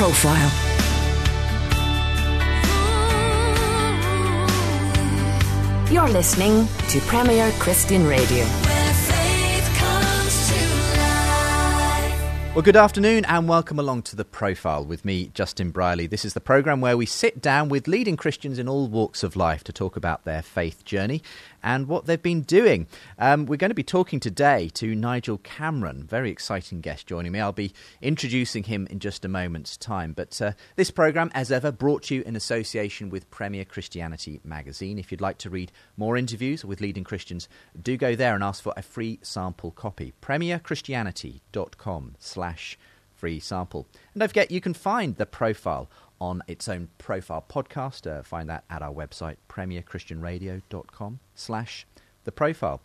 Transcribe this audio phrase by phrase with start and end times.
[0.00, 0.50] Profile.
[5.92, 8.46] You're listening to Premier Christian Radio.
[12.52, 16.06] Well, good afternoon and welcome along to The Profile with me, Justin Brierley.
[16.06, 19.36] This is the programme where we sit down with leading Christians in all walks of
[19.36, 21.22] life to talk about their faith journey
[21.62, 22.86] and what they've been doing.
[23.18, 27.40] Um, we're going to be talking today to Nigel Cameron, very exciting guest joining me.
[27.40, 30.12] I'll be introducing him in just a moment's time.
[30.12, 34.98] But uh, this programme, as ever, brought to you in association with Premier Christianity magazine.
[34.98, 37.48] If you'd like to read more interviews with leading Christians,
[37.80, 40.12] do go there and ask for a free sample copy.
[40.22, 42.78] premierchristianity.com slash
[43.20, 43.86] free sample.
[44.14, 48.06] And don't forget, you can find the profile on its own profile podcast.
[48.06, 51.86] Uh, find that at our website, premierchristianradio.com slash
[52.24, 52.80] the profile.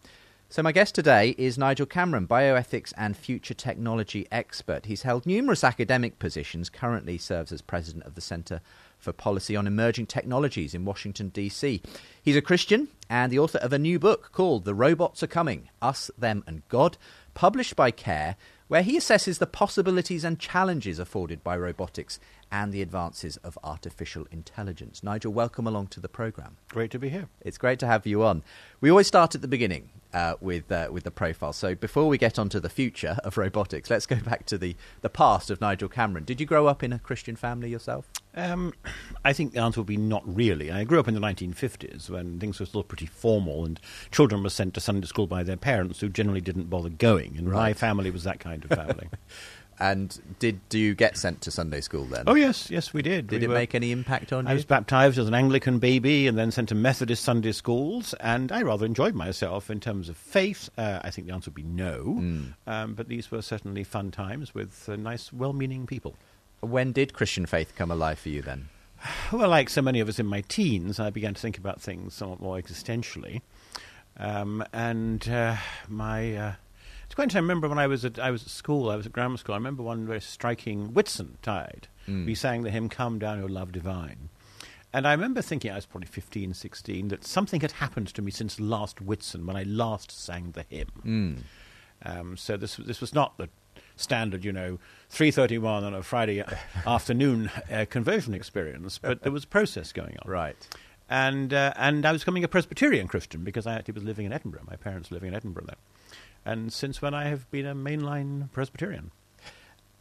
[0.47, 4.85] So my guest today is Nigel Cameron, bioethics and future technology expert.
[4.85, 8.61] He's held numerous academic positions, currently serves as president of the Centre
[8.97, 11.81] for Policy on Emerging Technologies in Washington, D.C.
[12.21, 15.69] He's a Christian and the author of a new book called The Robots Are Coming
[15.81, 16.97] Us, Them and God,
[17.33, 18.35] published by CARE,
[18.67, 22.19] where he assesses the possibilities and challenges afforded by robotics
[22.55, 25.03] and the advances of artificial intelligence.
[25.03, 26.55] Nigel, welcome along to the programme.
[26.69, 27.27] Great to be here.
[27.41, 28.43] It's great to have you on.
[28.79, 31.51] We always start at the beginning uh, with uh, with the profile.
[31.51, 34.77] So before we get on to the future of robotics, let's go back to the,
[35.01, 36.23] the past of Nigel Cameron.
[36.23, 38.09] Did you grow up in a Christian family yourself?
[38.33, 38.73] Um,
[39.25, 40.71] I think the answer would be not really.
[40.71, 43.79] I grew up in the 1950s when things were still pretty formal and
[44.11, 47.35] children were sent to Sunday school by their parents who generally didn't bother going.
[47.37, 49.09] And my family was that kind of family.
[49.77, 52.23] And did do you get sent to Sunday school then?
[52.27, 53.27] oh, yes, yes, we did.
[53.27, 54.51] Did We it were- make any impact on I you?
[54.51, 58.51] I was baptized as an Anglican baby and then sent to Methodist Sunday schools, and
[58.53, 60.69] I rather enjoyed myself in terms of faith.
[60.77, 62.43] Uh, I think the answer would be no, Hmm.
[62.67, 66.15] um, but these were certainly fun times with uh, nice, well meaning people.
[66.61, 68.69] When did Christian faith come alive for you then?
[69.33, 72.13] Well, like so many of us in my teens, I began to think about things
[72.13, 73.41] somewhat more existentially.
[74.17, 75.57] Um, and uh,
[75.89, 76.55] my.
[77.15, 77.39] It's quite interesting.
[77.39, 79.55] I remember when I was at I was at school, I was at grammar school.
[79.55, 81.85] I remember one very striking Whitsuntide.
[82.25, 84.27] We sang the hymn "Come Down, O Love Divine,"
[84.91, 88.31] and I remember thinking I was probably 15, 16, that something had happened to me
[88.31, 91.45] since last Whitsun when I last sang the hymn.
[92.03, 93.47] Um, so this this was not the
[93.95, 94.77] standard, you know,
[95.07, 96.43] three thirty one on a Friday
[96.85, 100.29] afternoon uh, conversion experience, but there was a process going on.
[100.29, 100.77] Right.
[101.09, 104.33] And uh, and I was becoming a Presbyterian Christian because I actually was living in
[104.33, 104.63] Edinburgh.
[104.69, 105.77] My parents were living in Edinburgh then,
[106.45, 109.11] and since when I have been a mainline Presbyterian.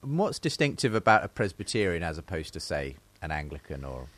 [0.03, 4.09] What's distinctive about a Presbyterian as opposed to, say, an Anglican or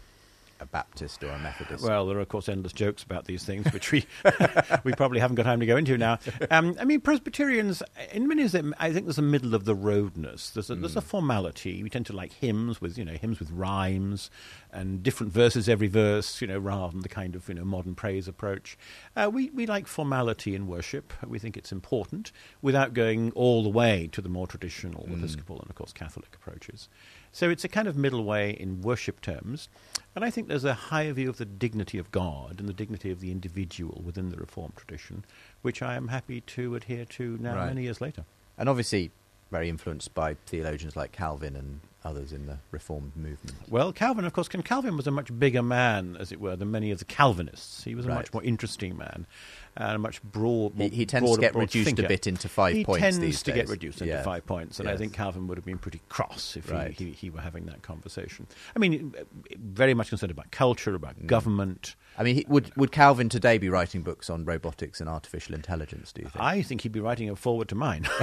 [0.61, 1.85] a Baptist or a Methodist?
[1.85, 4.07] Well, there are of course endless jokes about these things, which we
[4.85, 6.19] we probably haven't got time to go into now.
[6.51, 10.51] Um, I mean, Presbyterians, in many ways, I think there's a middle of the roadness.
[10.51, 11.83] There's a, there's a formality.
[11.83, 14.31] We tend to like hymns with you know hymns with rhymes
[14.73, 17.95] and different verses every verse, you know, rather than the kind of you know modern
[17.95, 18.79] praise approach.
[19.17, 21.13] Uh, we we like formality in worship.
[21.27, 25.71] We think it's important without going all the way to the more traditional Episcopal and
[25.71, 26.89] of course Catholic approaches.
[27.37, 29.69] So it's a kind of middle way in worship terms.
[30.15, 33.11] And I think there's a higher view of the dignity of God and the dignity
[33.11, 35.23] of the individual within the Reformed tradition,
[35.61, 37.67] which I am happy to adhere to now, Right.
[37.67, 38.25] many years later.
[38.57, 39.11] and obviously
[39.51, 43.57] very influenced by theologians like Calvin and others in the Reformed movement.
[43.69, 46.91] Well, Calvin, of course, Calvin was a much bigger man, as it were, than many
[46.93, 47.83] of the Calvinists.
[47.85, 48.17] He was a Right.
[48.19, 49.27] much more interesting man
[49.77, 50.75] and a much broad.
[50.77, 52.05] He, he tends broader- to get reduced thinker.
[52.05, 53.63] a bit into five he points He tends to days.
[53.63, 54.23] get reduced into Yeah.
[54.23, 56.97] five points, and I think Calvin would have been pretty cross if Right.
[56.97, 58.47] he, he, he were having that conversation.
[58.75, 59.13] I mean,
[59.59, 61.27] very much concerned about culture, about Mm.
[61.27, 61.97] government.
[62.17, 66.13] I mean, he, would would Calvin today be writing books on robotics and artificial intelligence?
[66.13, 66.43] Do you think?
[66.43, 68.07] I think he'd be writing a foreword to mine.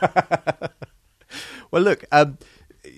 [1.70, 2.36] Well, look, um,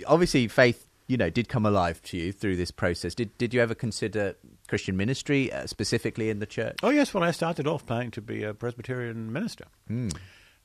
[0.06, 3.14] obviously, faith, you know, did come alive to you through this process.
[3.14, 4.36] Did did you ever consider
[4.68, 6.76] Christian ministry uh, specifically in the church?
[6.82, 9.66] Oh yes, well I started off planning to be a Presbyterian minister,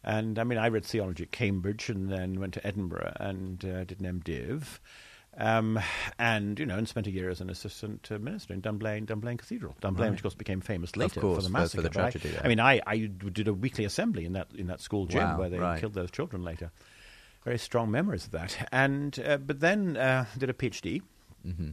[0.03, 3.83] and I mean I read theology at Cambridge and then went to Edinburgh and uh,
[3.83, 4.79] did an MDiv,
[5.37, 5.79] Um,
[6.17, 9.37] and you know, and spent a year as an assistant uh, minister in Dunblane, Dunblane
[9.37, 9.75] Cathedral.
[9.81, 11.77] Dunblane, which of course became famous later course, for the massacre.
[11.77, 12.41] for the but I- yeah.
[12.43, 12.97] I, mean, I, I
[13.31, 15.79] did a weekly assembly in that in that school gym Wow, where they right.
[15.79, 16.71] killed those children later.
[17.45, 18.67] Very strong memories of that.
[18.71, 21.01] And uh, but then uh, did a PhD.
[21.45, 21.69] Mm-hmm.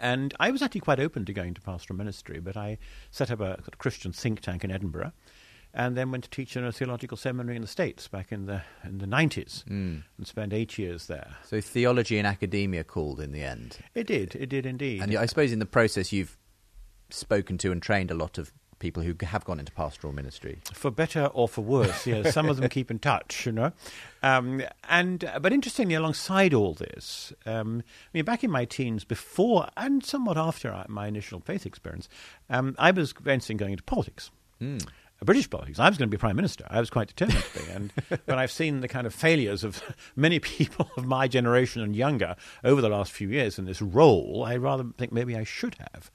[0.00, 2.78] And I was actually quite open to going to pastoral ministry, but I
[3.10, 5.12] set up a sort of Christian think tank in Edinburgh,
[5.74, 8.62] and then went to teach in a theological seminary in the States back in the
[8.82, 10.04] in the nineties, Mm.
[10.16, 11.36] and spent eight years there.
[11.44, 13.78] So theology and academia called in the end.
[13.94, 15.02] It did, it did indeed.
[15.02, 16.38] And I suppose in the process you've
[17.10, 20.58] spoken to and trained a lot of people who have gone into pastoral ministry.
[20.72, 22.06] for better or for worse.
[22.06, 23.72] Yes, some of them keep in touch, you know.
[24.22, 29.04] Um, and uh, but interestingly, alongside all this, um, I mean, back in my teens,
[29.04, 32.08] before and somewhat after my initial faith experience,
[32.48, 34.30] um, I was considering going into politics.
[35.20, 35.78] Uh, British politics.
[35.78, 36.66] I was going to be prime minister.
[36.68, 37.70] I was quite determined to be.
[37.70, 37.92] And
[38.24, 39.82] when I've seen the kind of failures of
[40.16, 44.44] many people of my generation and younger over the last few years in this role,
[44.46, 46.10] I rather think maybe I should have.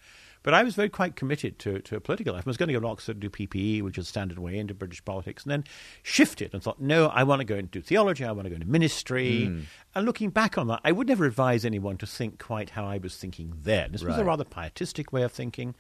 [0.45, 2.45] But I was very quite committed to, to a political life.
[2.45, 4.59] I was going to go to Oxford and do PPE, which is a standard way
[4.59, 5.63] into British politics, and then
[6.03, 8.53] shifted and thought, no, I want to go and do theology, I want to go
[8.53, 9.45] into ministry.
[9.45, 9.62] Hmm.
[9.95, 13.00] And looking back on that, I would never advise anyone to think quite how I
[13.00, 13.92] was thinking then.
[13.92, 15.74] This was a rather pietistic way of thinking.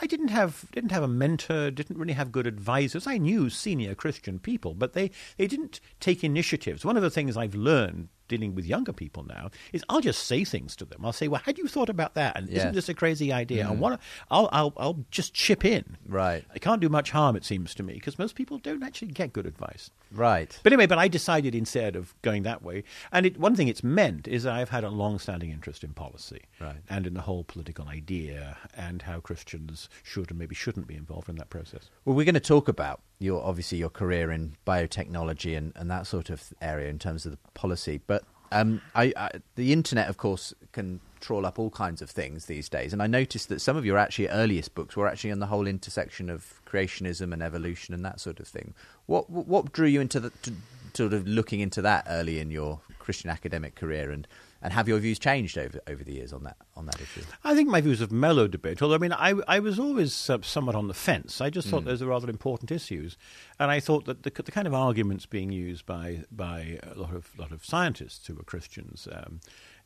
[0.00, 3.08] I didn't have didn't have a mentor, didn't really have good advisors.
[3.08, 6.84] I knew senior Christian people, but they, they didn't take initiatives.
[6.84, 10.44] One of the things I've learned dealing with younger people now is I'll just say
[10.44, 11.04] things to them.
[11.04, 12.36] I'll say, "Well, had you thought about that?
[12.36, 13.80] And isn't this a crazy idea?" I mm-hmm.
[13.80, 15.96] want to, I'll, I'll I'll just chip in.
[16.06, 16.44] Right.
[16.54, 19.32] I can't do much harm, it seems to me, because most people don't actually get
[19.32, 19.90] good advice.
[20.12, 20.58] Right.
[20.62, 23.82] But anyway, but I decided instead of going that way, and it, one thing it's
[23.82, 26.76] meant is I've had a long-standing interest in policy Right.
[26.88, 31.28] and in the whole political idea and how Christians should and maybe shouldn't be involved
[31.28, 31.90] in that process.
[32.04, 36.06] Well, we're going to talk about your obviously your career in biotechnology and, and that
[36.06, 38.00] sort of area in terms of the policy.
[38.06, 42.46] But um, I, I, the internet, of course, can trawl up all kinds of things
[42.46, 42.92] these days.
[42.92, 45.66] And I noticed that some of your actually earliest books were actually on the whole
[45.66, 48.74] intersection of creationism and evolution and that sort of thing.
[49.06, 50.52] What what, drew you into the to,
[50.92, 54.28] sort of looking into that early in your Christian academic career and?
[54.64, 57.20] And have your views changed over over the years on that on that issue?
[57.44, 58.80] I think my views have mellowed a bit.
[58.80, 61.42] Although I mean, I, I was always uh, somewhat on the fence.
[61.42, 63.18] I just thought those are rather important issues,
[63.60, 67.14] and I thought that the, the kind of arguments being used by by a lot
[67.14, 69.40] of lot of scientists who are Christians um,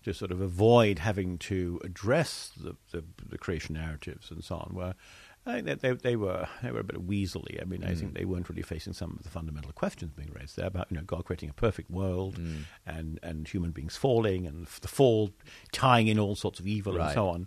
[0.04, 4.74] to sort of avoid having to address the, the, the creation narratives and so on
[4.74, 4.94] were.
[5.48, 7.60] I think they, they were they were a bit weaselly.
[7.60, 8.18] I mean, I think mm.
[8.18, 11.02] they weren't really facing some of the fundamental questions being raised there about you know
[11.04, 12.62] God creating a perfect world mm.
[12.86, 15.30] and and human beings falling and the fall
[15.72, 17.46] tying in all sorts of evil and so on.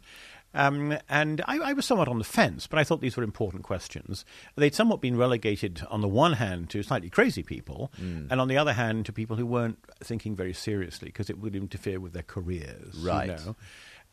[0.53, 3.63] Um, and I, I was somewhat on the fence, but I thought these were important
[3.63, 4.25] questions.
[4.55, 8.27] They'd somewhat been relegated, on the one hand, to slightly crazy people, mm.
[8.29, 11.55] and on the other hand, to people who weren't thinking very seriously because it would
[11.55, 12.95] interfere with their careers.
[12.97, 13.29] you Right.
[13.29, 13.55] know.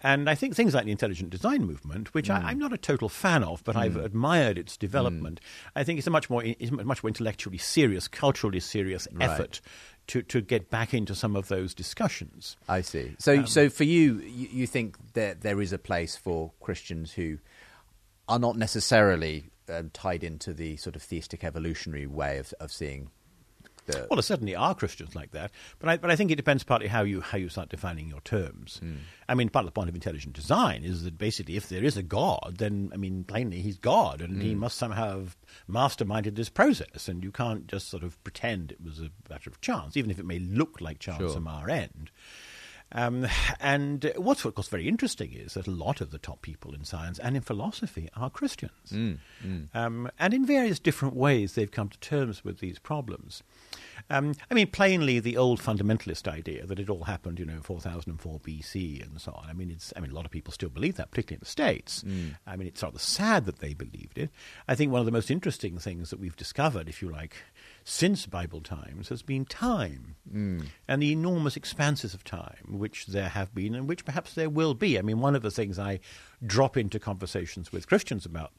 [0.00, 2.45] And I think things like the intelligent design movement, which I, mm.
[2.45, 4.05] I'm not a total fan of, but I've mm.
[4.05, 5.41] admired its development.
[5.41, 5.71] Mm.
[5.77, 9.29] I think it's a much more, it's a much more intellectually serious, culturally serious Right.
[9.29, 9.61] effort
[10.09, 12.56] to, to get back into some of those discussions.
[12.69, 13.17] I see.
[13.19, 17.12] So, um, so for you, you, you think that there is a place for Christians
[17.12, 17.39] who
[18.29, 23.11] are not necessarily um, tied into the sort of theistic evolutionary way of, of seeing
[23.88, 24.06] the.
[24.08, 26.88] Well, there certainly are Christians like that, but I, but I think it depends partly
[26.88, 28.79] how you how you start defining your terms.
[28.79, 28.96] Hmm.
[29.29, 31.96] I mean, part of the point of intelligent design is that basically, if there is
[31.96, 34.61] a God, then I mean, plainly, he's God, and he hmm.
[34.61, 35.37] must somehow have
[35.69, 39.61] masterminded this process, and you can't just sort of pretend it was a matter of
[39.61, 41.30] chance, even if it may look like chance Sure.
[41.30, 42.11] from our end.
[42.92, 43.26] Um,
[43.61, 46.85] and what's of course very interesting is that a lot of the top people in
[46.85, 48.92] science and in philosophy are Christians,
[49.75, 53.42] Um, and in various different ways they've come to terms with these problems.
[54.11, 58.40] Um, I mean, plainly, the old fundamentalist idea that it all happened, you know, 4004
[58.40, 59.50] BC and so on.
[59.50, 59.92] I mean, it's.
[59.97, 62.04] I mean, a lot of people still believe that, particularly in the states.
[62.47, 64.30] I mean, it's rather sad that they believed it.
[64.66, 67.37] I think one of the most interesting things that we've discovered, if you like,
[67.88, 73.54] since Bible times has been time and the enormous expanses of time which there have
[73.54, 74.99] been and which perhaps there will be.
[74.99, 76.00] I mean, one of the things I
[76.45, 78.52] drop into conversations with Christians about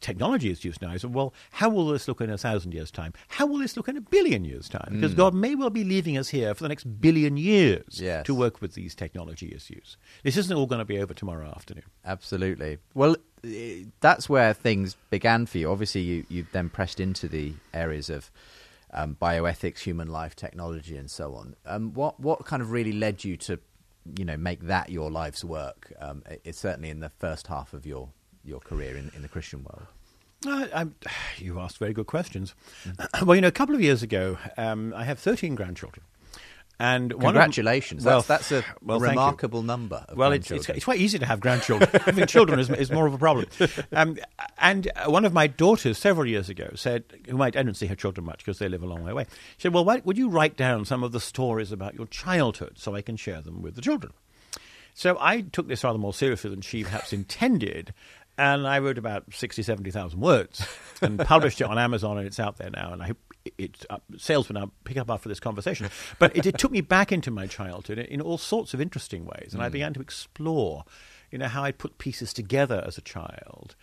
[0.00, 3.12] technology is used now is well, how will this look in a thousand years' time?
[3.28, 4.88] How will this look in a billion years' time?
[4.94, 8.26] Because God may well be leaving us here for the next billion years Yes.
[8.26, 9.96] to work with these technology issues.
[10.24, 11.84] This isn't all going to be over tomorrow afternoon.
[12.04, 12.78] Absolutely.
[12.94, 15.70] Well, eh, that's where things began for you.
[15.70, 18.32] Obviously, you, you then pressed into the areas of
[18.92, 21.56] um, bioethics, human life, technology, and so on.
[21.66, 23.58] Um, what what kind of really led you to,
[24.18, 25.92] you know, make that your life's work?
[26.00, 28.10] Um, it- it's certainly in the first half of your
[28.44, 29.86] your career in, in the Christian world.
[30.72, 30.86] Uh,
[31.38, 32.54] you asked very good questions.
[33.24, 36.04] well, you know, a couple of years ago, um, I have 13 grandchildren.
[36.82, 38.04] And one of- Congratulations.
[38.04, 40.04] well, that's, that's a well, remarkable number.
[40.08, 41.88] Of Well, it's, it's, it's quite easy to have grandchildren.
[42.04, 43.46] Having children is, is more of a problem.
[43.92, 44.18] Um,
[44.58, 47.86] and uh, one of my daughters several years ago said, who I, I don't see
[47.86, 49.26] her children much because they live a long way away,
[49.58, 52.72] she said, Well, why, would you write down some of the stories about your childhood
[52.78, 54.12] so I can share them with the children?
[54.92, 57.94] So I took this rather more seriously than she perhaps intended.
[58.36, 60.66] And I wrote about 60, 70,000 words
[61.00, 62.92] and published it on Amazon, and it's out there now.
[62.92, 63.18] And I hope
[63.58, 65.88] it, uh, sales will now pick up after this conversation.
[66.18, 69.24] But it, it took me back into my childhood in, in all sorts of interesting
[69.24, 69.50] ways.
[69.52, 70.84] And I began to explore,
[71.30, 73.74] you know, how I put pieces together as a child.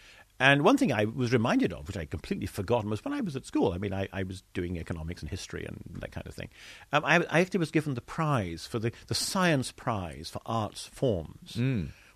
[0.42, 3.36] And one thing I was reminded of, which I'd completely forgotten, was when I was
[3.36, 3.74] at school.
[3.74, 6.48] I mean, I, I was doing economics and history and that kind of thing.
[6.94, 10.88] Um, I, I actually was given the prize for the, the science prize for arts
[10.94, 11.56] forms,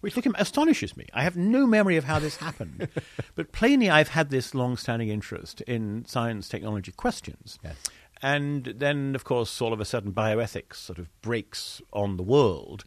[0.03, 1.07] which look, astonishes me.
[1.13, 2.89] I have no memory of how this happened.
[3.35, 7.57] but plainly, I've had this long standing interest in science technology questions.
[8.21, 12.83] And then, of course, all of a sudden, bioethics sort of breaks on the world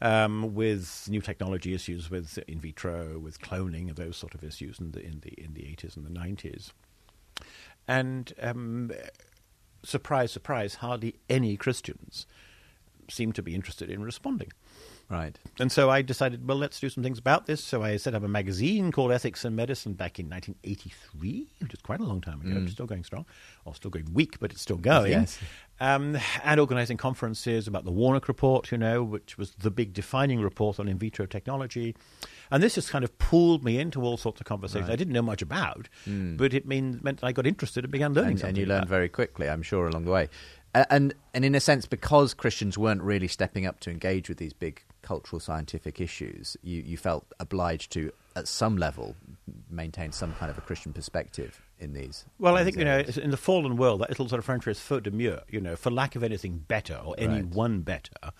[0.00, 4.80] um, with new technology issues, with in vitro, with cloning, and those sort of issues
[4.80, 6.72] in the in the in the eighties and the nineties.
[7.86, 8.90] And um,
[9.84, 12.26] surprise, surprise, hardly any Christians
[13.08, 14.50] seem to be interested in responding.
[15.08, 15.38] Right.
[15.60, 17.62] And so I decided, well, let's do some things about this.
[17.62, 21.80] So I set up a magazine called Ethics and Medicine back in 1983, which is
[21.80, 22.60] quite a long time ago.
[22.62, 23.24] It's still going strong,
[23.64, 25.12] or still going weak, but it's still going.
[25.12, 25.38] Yes.
[25.78, 30.40] Um, and organizing conferences about the Warnock Report, you know, which was the big defining
[30.40, 31.94] report on in vitro technology.
[32.50, 35.22] And this just kind of pulled me into all sorts of conversations I didn't know
[35.22, 35.88] much about,
[36.36, 38.48] but it mean, meant I got interested and began learning and, something.
[38.50, 40.28] and you learned very quickly, I'm sure, along the way.
[40.74, 44.52] And and in a sense, because Christians weren't really stepping up to engage with these
[44.52, 49.14] big cultural scientific issues, you, you felt obliged to, at some level,
[49.70, 52.24] maintain some kind of a Christian perspective in these.
[52.40, 54.80] Well, I think you know, in the fallen world, that little sort of French phrase
[54.80, 57.46] "faute de mieux," you know, for lack of anything better or any Right.
[57.46, 58.32] one better,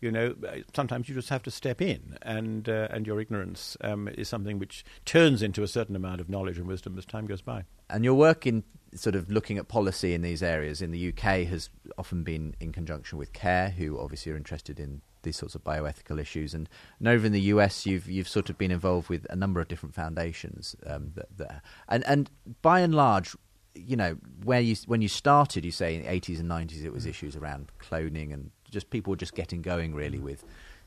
[0.00, 3.76] you know, uh, sometimes you just have to step in, and uh, and your ignorance
[3.80, 7.26] um, is something which turns into a certain amount of knowledge and wisdom as time
[7.26, 7.64] goes by.
[7.88, 11.46] And your work in sort of looking at policy in these areas in the UK
[11.46, 15.64] has often been in conjunction with CARE, who obviously are interested in these sorts of
[15.64, 16.54] bioethical issues.
[16.54, 19.60] And, and over in the US, you've you've sort of been involved with a number
[19.60, 20.76] of different foundations.
[20.86, 22.30] Um, that, that, and and
[22.62, 23.36] by and large,
[23.74, 26.92] you know, where you when you started, you say in the 80s and 90s, it
[26.92, 30.44] was issues around cloning and just people just getting going really with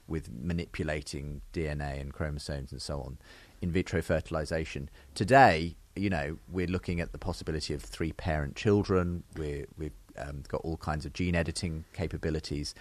[0.08, 3.18] with manipulating DNA and chromosomes and so on,
[3.62, 4.90] in vitro fertilization.
[5.16, 9.24] Today, you know, we're looking at the possibility of three parent children.
[9.38, 12.74] We're, we've um, got all kinds of gene editing capabilities.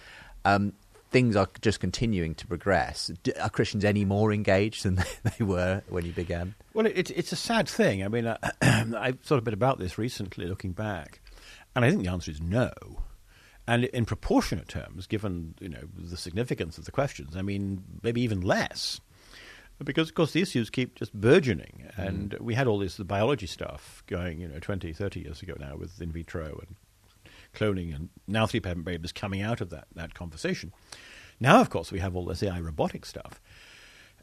[0.45, 0.73] Um,
[1.13, 3.09] things are just continuing to progress.
[3.39, 6.55] Are Christians any more engaged than they were when you began?
[6.73, 8.03] Well, it, it's a sad thing.
[8.03, 11.21] I mean, uh, I've thought a bit about this recently, looking back,
[11.75, 12.71] and I think the answer is no.
[13.65, 18.21] And in proportionate terms, given you know the significance of the questions, I mean, maybe
[18.21, 18.99] even less,
[19.81, 21.89] because of course the issues keep just burgeoning.
[21.95, 25.53] And we had all this the biology stuff going, you know, 20, 30 years ago
[25.59, 26.75] now with in vitro and
[27.53, 30.73] cloning, and now three parent babies coming out of that that conversation.
[31.39, 33.41] Now, of course, we have all this AI robotic stuff.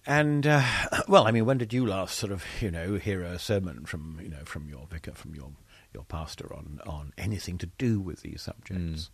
[0.07, 0.63] And uh,
[1.09, 4.19] well, I mean, when did you last sort of, you know, hear a sermon from,
[4.23, 5.51] you know, from your vicar, from your
[5.93, 9.11] your pastor on on anything to do with these subjects?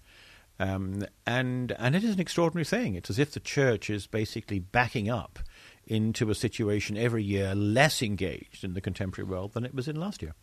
[0.59, 2.95] Um, and and it is an extraordinary thing.
[2.95, 5.39] It's as if the church is basically backing up
[5.87, 9.97] into a situation every year less engaged in the contemporary world than it was in
[9.97, 10.35] last year.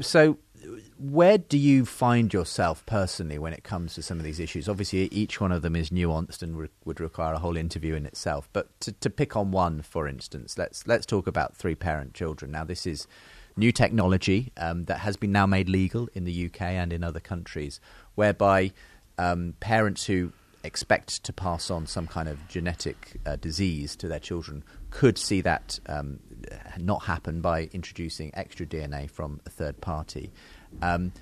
[0.00, 0.38] So,
[0.98, 4.68] where do you find yourself personally when it comes to some of these issues?
[4.68, 8.06] Obviously, each one of them is nuanced and re- would require a whole interview in
[8.06, 8.48] itself.
[8.52, 12.50] But to, to pick on one, for instance, let's let's talk about three-parent children.
[12.50, 13.06] Now, this is
[13.56, 17.20] new technology um, that has been now made legal in the UK and in other
[17.20, 17.80] countries,
[18.14, 18.72] whereby
[19.18, 20.32] um, parents who
[20.64, 25.42] expect to pass on some kind of genetic uh, disease to their children could see
[25.42, 26.18] that um,
[26.78, 30.32] not happen by introducing extra DNA from a third party.
[30.82, 31.12] Um,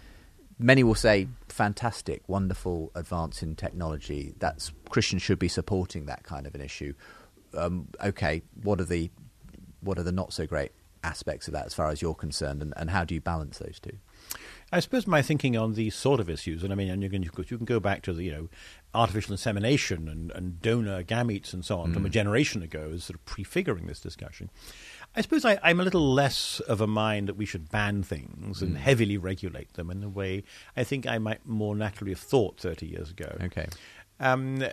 [0.59, 4.35] many will say, fantastic, wonderful advance in technology.
[4.39, 6.95] That's Christians should be supporting that kind of an issue.
[7.57, 9.11] Um, okay, what are the
[9.81, 10.73] what are the not so great
[11.05, 13.81] aspects of that as far as you're concerned, and, and how do you balance those
[13.81, 13.97] two?
[14.75, 17.23] I suppose my thinking on these sort of issues, and I mean, and you can
[17.23, 18.49] you can go back to the you know
[18.95, 23.17] artificial insemination and, and donor gametes and so on from a generation ago as sort
[23.17, 24.51] of prefiguring this discussion.
[25.15, 28.63] I suppose I, I'm a little less of a mind that we should ban things
[28.63, 28.77] and hmm.
[28.77, 30.45] heavily regulate them in the way
[30.77, 33.37] I think I might more naturally have thought 30 years ago.
[33.43, 33.67] Okay.
[34.23, 34.65] Um,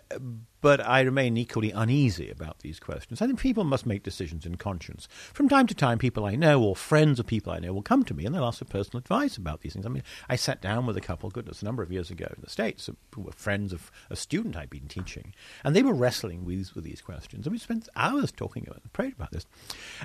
[0.62, 3.22] but I remain equally uneasy about these questions.
[3.22, 5.08] I think people must make decisions in conscience.
[5.34, 8.04] From time to time, people I know or friends of people I know will come
[8.06, 9.86] to me and they'll ask for personal advice about these things.
[9.86, 12.42] I mean, I sat down with a couple, goodness, a number of years ago in
[12.42, 16.46] the States, who were friends of a student I'd been teaching, and they were wrestling
[16.46, 17.46] with, with these questions.
[17.46, 19.46] And we spent hours talking about it, prayed about this.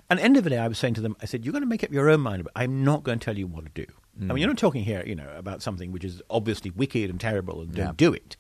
[0.09, 1.53] And at the end of the day, I was saying to them, I said, You're
[1.53, 3.65] going to make up your own mind, but I'm not going to tell you what
[3.65, 3.93] to do.
[4.21, 7.21] I mean, you're not talking here, you know, about something which is obviously wicked and
[7.21, 8.37] terrible and don't do it.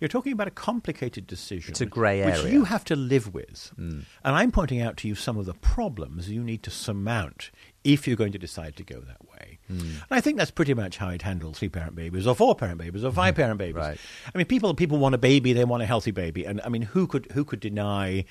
[0.00, 1.72] You're talking about a complicated decision.
[1.72, 2.42] It's a grey area.
[2.42, 3.72] Which you have to live with.
[3.78, 4.04] Mm.
[4.24, 7.50] And I'm pointing out to you some of the problems you need to surmount
[7.84, 9.58] if you're going to decide to go that way.
[9.70, 9.80] Mm.
[9.80, 12.78] And I think that's pretty much how I'd handle three parent babies or four parent
[12.78, 13.16] babies or mm-hmm.
[13.16, 13.76] five parent babies.
[13.76, 13.98] Right.
[14.32, 16.44] I mean, people people want a baby, they want a healthy baby.
[16.44, 18.24] And I mean, who could who could deny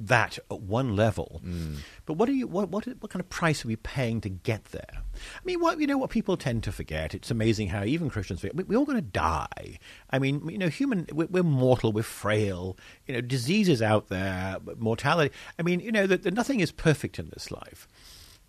[0.00, 1.40] that at one level.
[1.44, 1.76] Mm.
[2.06, 2.46] But what are you?
[2.46, 4.90] What, what what kind of price are we paying to get there?
[4.92, 7.14] I mean, what you know, what people tend to forget.
[7.14, 8.56] It's amazing how even Christians forget.
[8.56, 9.78] We, we're all going to die.
[10.10, 11.06] I mean, you know, human.
[11.12, 11.92] We're, we're mortal.
[11.92, 12.76] We're frail.
[13.06, 15.34] You know, diseases out there, mortality.
[15.58, 17.86] I mean, you know, that, that nothing is perfect in this life.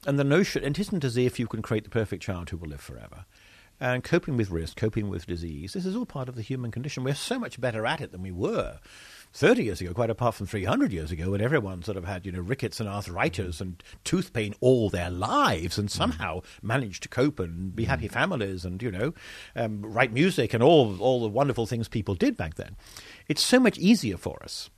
[0.07, 2.57] And the notion, and it isn't as if you can create the perfect child who
[2.57, 3.25] will live forever.
[3.79, 7.03] And coping with risk, coping with disease, this is all part of the human condition.
[7.03, 8.79] We're so much better at it than we were
[9.33, 12.31] 30 years ago, quite apart from 300 years ago, when everyone sort of had, you
[12.31, 17.39] know, rickets and arthritis and tooth pain all their lives and somehow managed to cope
[17.39, 19.13] and be happy families and, you know,
[19.55, 22.75] um, write music and all, all the wonderful things people did back then.
[23.27, 24.69] It's so much easier for us.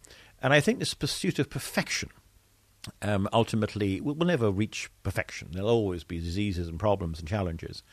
[0.42, 2.10] And I think this pursuit of perfection
[3.02, 5.50] um, ultimately we'll, we'll never reach perfection.
[5.52, 7.84] There'll always be diseases and problems and challenges.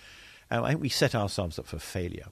[0.51, 2.27] Um, I think we set ourselves up for failure.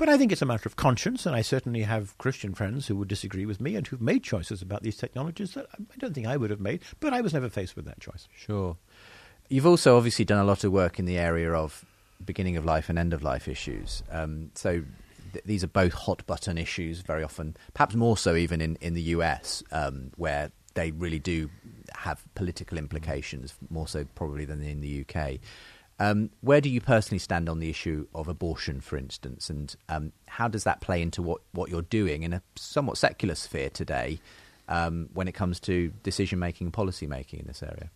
[0.00, 2.96] But I think it's a matter of conscience, and I certainly have Christian friends who
[2.96, 6.26] would disagree with me and who've made choices about these technologies that I don't think
[6.26, 8.26] I would have made, but I was never faced with that choice.
[8.34, 8.78] Sure.
[9.50, 11.84] You've also obviously done a lot of work in the area of
[12.24, 14.02] beginning of life and end of life issues.
[14.10, 14.82] Um, so
[15.34, 18.94] th- these are both hot button issues, very often, perhaps more so even in, in
[18.94, 21.50] the US, um, where they really do
[21.92, 25.40] have political implications, more so probably than in the UK.
[26.00, 30.12] Um, where do you personally stand on the issue of abortion, for instance, and um,
[30.26, 34.18] how does that play into what, what you're doing in a somewhat secular sphere today
[34.66, 37.90] um, when it comes to decision making and policy making in this area?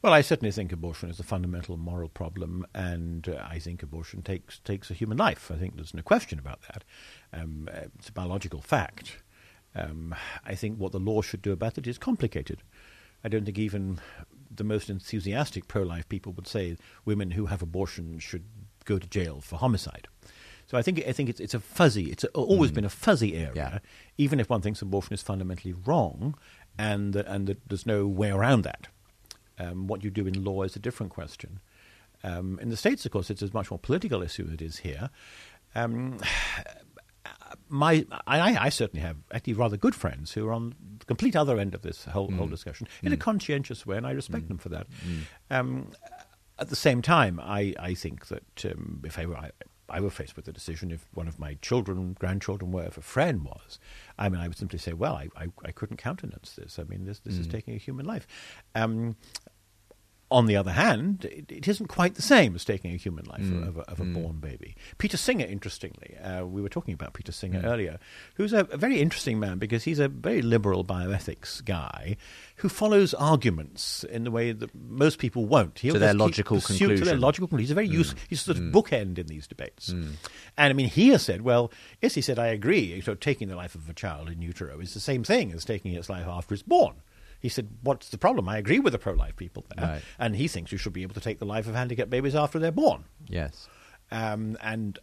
[0.00, 4.22] Well, I certainly think abortion is a fundamental moral problem, and uh, I think abortion
[4.22, 5.50] takes takes a human life.
[5.50, 6.84] I think there's no question about that.
[7.32, 9.18] Um, uh, it's a biological fact.
[9.74, 10.14] Um,
[10.46, 12.62] I think what the law should do about it is complicated.
[13.24, 13.98] I don't think even
[14.54, 18.44] the most enthusiastic pro-life people would say women who have abortion should
[18.84, 20.08] go to jail for homicide.
[20.66, 22.10] So I think I think it's it's a fuzzy.
[22.10, 23.78] It's a, always been a fuzzy area, Yeah.
[24.18, 26.34] even if one thinks abortion is fundamentally wrong,
[26.78, 28.88] and that, and that there's no way around that.
[29.58, 31.60] Um, what you do in law is a different question.
[32.22, 34.78] Um, in the states, of course, it's a much more political issue than it is
[34.78, 35.08] here.
[35.74, 36.18] Um,
[37.68, 41.58] my, I, I certainly have actually rather good friends who are on the complete other
[41.58, 44.68] end of this whole, whole discussion in a conscientious way, and I respect them for
[44.70, 44.86] that.
[45.50, 45.90] Um,
[46.58, 49.50] at the same time, I, I think that um, if I were, I,
[49.88, 53.44] I were faced with the decision, if one of my children, grandchildren, wherever a friend
[53.44, 53.78] was,
[54.18, 56.78] I mean, I would simply say, well, I, I, I couldn't countenance this.
[56.78, 58.26] I mean, this, this is taking a human life.
[58.74, 59.16] Um,
[60.30, 63.40] on the other hand, it, it isn't quite the same as taking a human life
[63.40, 63.62] hmm.
[63.62, 64.14] of, a, of a hmm.
[64.14, 64.76] born baby.
[64.98, 67.66] Peter Singer, interestingly, uh, we were talking about Peter Singer hmm.
[67.66, 67.98] earlier,
[68.34, 72.16] who's a, a very interesting man because he's a very liberal bioethics guy
[72.56, 75.78] who follows arguments in the way that most people won't.
[75.78, 77.64] He'll To their logical pursuit- To their logical conclusion.
[77.64, 79.88] He's a very use, he's sort of bookend in these debates.
[79.88, 80.16] And
[80.56, 83.00] I mean, he has said, well, yes, he said, I agree.
[83.00, 85.92] So taking the life of a child in utero is the same thing as taking
[85.92, 86.96] its life after it's born.
[87.40, 90.02] He said, "What's the problem?" I agree with the pro-life people there, Right.
[90.18, 92.58] and he thinks you should be able to take the life of handicapped babies after
[92.58, 93.04] they're born.
[93.28, 93.68] Yes.
[94.10, 94.98] Um, and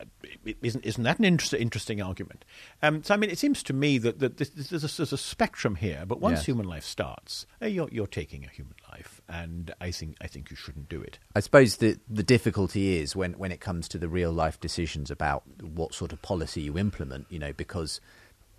[0.63, 2.43] isn't isn't that an interest, interesting argument?
[2.82, 5.13] Um, so I mean, it seems to me that, that this, this, there's, a, there's
[5.13, 6.06] a spectrum here.
[6.08, 6.45] But once Yes.
[6.48, 10.50] human life starts, uh, you're you're taking a human life, and I think I think
[10.50, 11.19] you shouldn't do it.
[11.36, 15.12] I suppose the the difficulty is when, when it comes to the real life decisions
[15.12, 18.02] about what sort of policy you implement, you know, because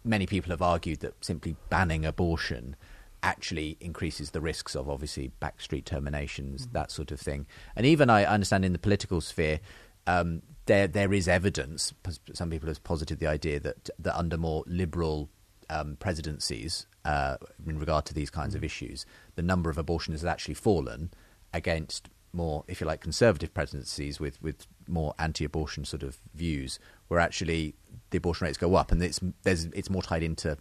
[0.04, 2.76] many people have argued that simply banning abortion
[3.22, 7.46] actually increases the risks of obviously backstreet terminations, that sort of thing.
[7.74, 9.60] And even I understand in the political sphere,
[10.06, 11.92] um, there there is evidence.
[12.32, 15.28] Some people have posited the idea that that under more liberal
[15.70, 20.28] um, presidencies, uh, in regard to these kinds of issues, the number of abortions has
[20.28, 21.10] actually fallen
[21.52, 27.18] against more, if you like, conservative presidencies with, with more anti-abortion sort of views, where
[27.18, 27.74] actually
[28.10, 30.58] the abortion rates go up, and it's there's it's more tied into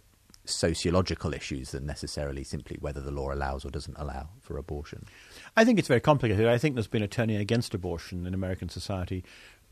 [0.48, 5.04] sociological issues than necessarily simply whether the law allows or doesn't allow for abortion.
[5.56, 6.46] I think it's very complicated.
[6.46, 9.24] I think there's been a turning against abortion in American society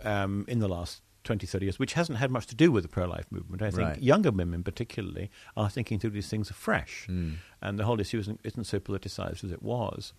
[0.02, 2.88] um, in the last 20, 30 years, which hasn't had much to do with the
[2.88, 3.62] pro life movement.
[3.62, 4.02] I think Right.
[4.02, 7.04] younger women, particularly, are thinking through these things afresh.
[7.06, 7.34] Hmm.
[7.62, 10.12] And the whole issue isn't, isn't so politicized as it was.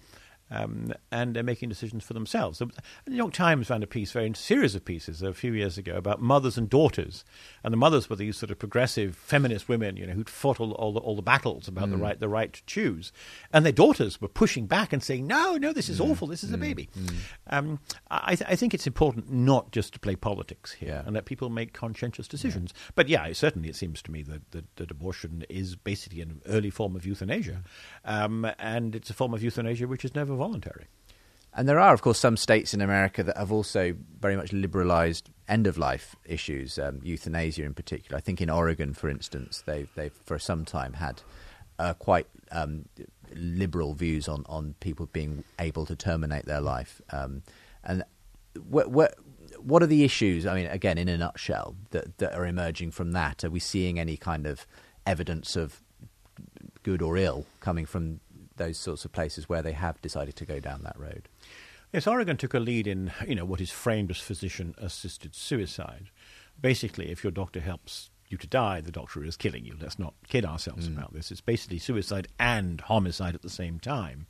[0.52, 2.60] Um, and they're making decisions for themselves.
[2.60, 2.68] The
[3.08, 6.22] New York Times ran a piece, very series of pieces, a few years ago about
[6.22, 7.26] mothers and daughters,
[7.64, 10.74] and the mothers were these sort of progressive feminist women, you know, who'd fought all,
[10.74, 13.12] all, the, all the battles about the right the right to choose,
[13.52, 16.28] and their daughters were pushing back and saying, "No, no, this is awful.
[16.28, 16.90] This is a baby."
[17.50, 17.80] Um,
[18.12, 21.02] I, th- I think it's important not just to play politics here Yeah.
[21.06, 22.72] and let people make conscientious decisions.
[22.94, 26.70] But yeah, certainly it seems to me that, that, that abortion is basically an early
[26.70, 27.64] form of euthanasia,
[28.04, 30.88] um, and it's a form of euthanasia which is never voluntary.
[31.58, 35.24] And there are, of course, some states in America that have also very much liberalised
[35.48, 38.18] end of life issues, um, euthanasia in particular.
[38.18, 41.22] I think in Oregon, for instance, they've, they've for some time had
[41.80, 42.86] uh, quite um,
[43.34, 47.02] liberal views on, on people being able to terminate their life.
[47.12, 47.44] Um,
[47.86, 48.04] and
[48.74, 52.46] wh- wh- what are the issues, I mean, again, in a nutshell, that, that are
[52.46, 53.46] emerging from that?
[53.46, 54.68] Are we seeing any kind of
[55.06, 55.82] evidence of
[56.84, 58.20] good or ill coming from
[58.58, 61.30] those sorts of places where they have decided to go down that road?
[61.94, 66.10] Yes, Oregon took a lead in you know what is framed as physician-assisted suicide.
[66.60, 69.76] Basically, if your doctor helps you to die, the doctor is killing you.
[69.80, 71.32] Let's not kid ourselves about this.
[71.32, 74.28] It's basically suicide and homicide at the same time.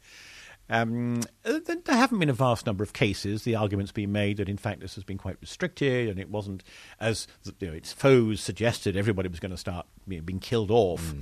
[0.70, 3.44] Um, uh, there haven't been a vast number of cases.
[3.44, 6.64] The argument's been made that, in fact, this has been quite restricted, and it wasn't
[7.00, 7.28] as
[7.60, 8.98] you know, its foes suggested.
[8.98, 11.14] Everybody was going to start you know, being killed off.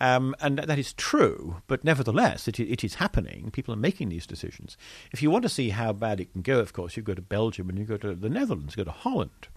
[0.00, 3.50] Um, and that is true, but nevertheless, it, it is happening.
[3.50, 4.76] People are making these decisions.
[5.10, 7.22] If you want to see how bad it can go, of course, you go to
[7.22, 9.48] Belgium and you go to the Netherlands, go to Holland,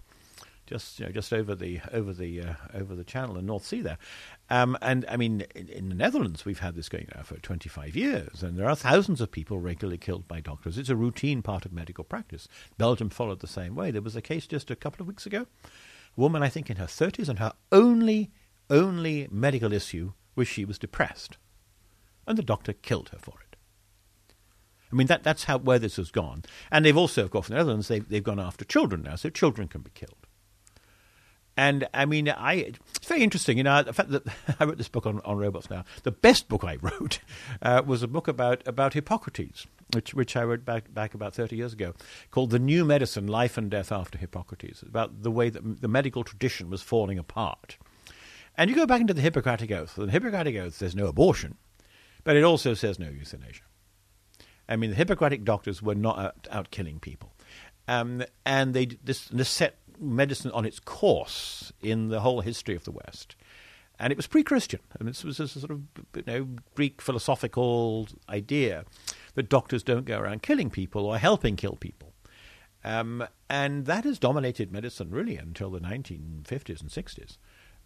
[0.70, 3.82] just you know, just over the over the uh, over the Channel and North Sea
[3.82, 3.98] there.
[4.48, 7.94] Um, and I mean, in, in the Netherlands, we've had this going now for 25
[7.94, 10.78] years, and there are thousands of people regularly killed by doctors.
[10.78, 12.48] It's a routine part of medical practice.
[12.78, 13.90] Belgium followed the same way.
[13.90, 16.76] There was a case just a couple of weeks ago, a woman I think in
[16.76, 18.30] her 30s, and her only
[18.70, 21.36] only medical issue was she was depressed,
[22.26, 23.56] and the doctor killed her for it.
[24.92, 26.42] I mean, that, that's how where this has gone.
[26.70, 29.30] And they've also, of course, in the Netherlands, they've, they've gone after children now, so
[29.30, 30.26] children can be killed.
[31.56, 33.58] And I mean, I it's very interesting.
[33.58, 34.22] You know, the fact that
[34.60, 35.84] I wrote this book on, on robots now.
[36.04, 37.20] The best book I wrote
[37.60, 41.56] uh, was a book about about Hippocrates, which which I wrote back back about thirty
[41.56, 41.92] years ago,
[42.30, 46.24] called "The New Medicine: Life and Death After Hippocrates." About the way that the medical
[46.24, 47.76] tradition was falling apart.
[48.60, 49.94] And you go back into the Hippocratic Oath.
[49.94, 51.56] The Hippocratic Oath, there's no abortion,
[52.24, 53.62] but it also says no euthanasia.
[54.68, 57.32] I mean, the Hippocratic doctors were not out, out killing people,
[57.88, 62.84] um, and they this, this set medicine on its course in the whole history of
[62.84, 63.34] the West.
[63.98, 65.80] And it was pre-Christian, I and mean, this was a sort of
[66.14, 68.84] you know Greek philosophical idea
[69.36, 72.12] that doctors don't go around killing people or helping kill people,
[72.84, 77.38] um, and that has dominated medicine really until the 1950s and 60s.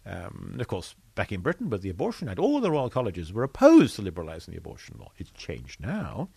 [0.05, 3.43] Um, of course, back in Britain with the Abortion Act, all the royal colleges were
[3.43, 5.11] opposed to liberalising the abortion law.
[5.17, 6.29] It's changed now.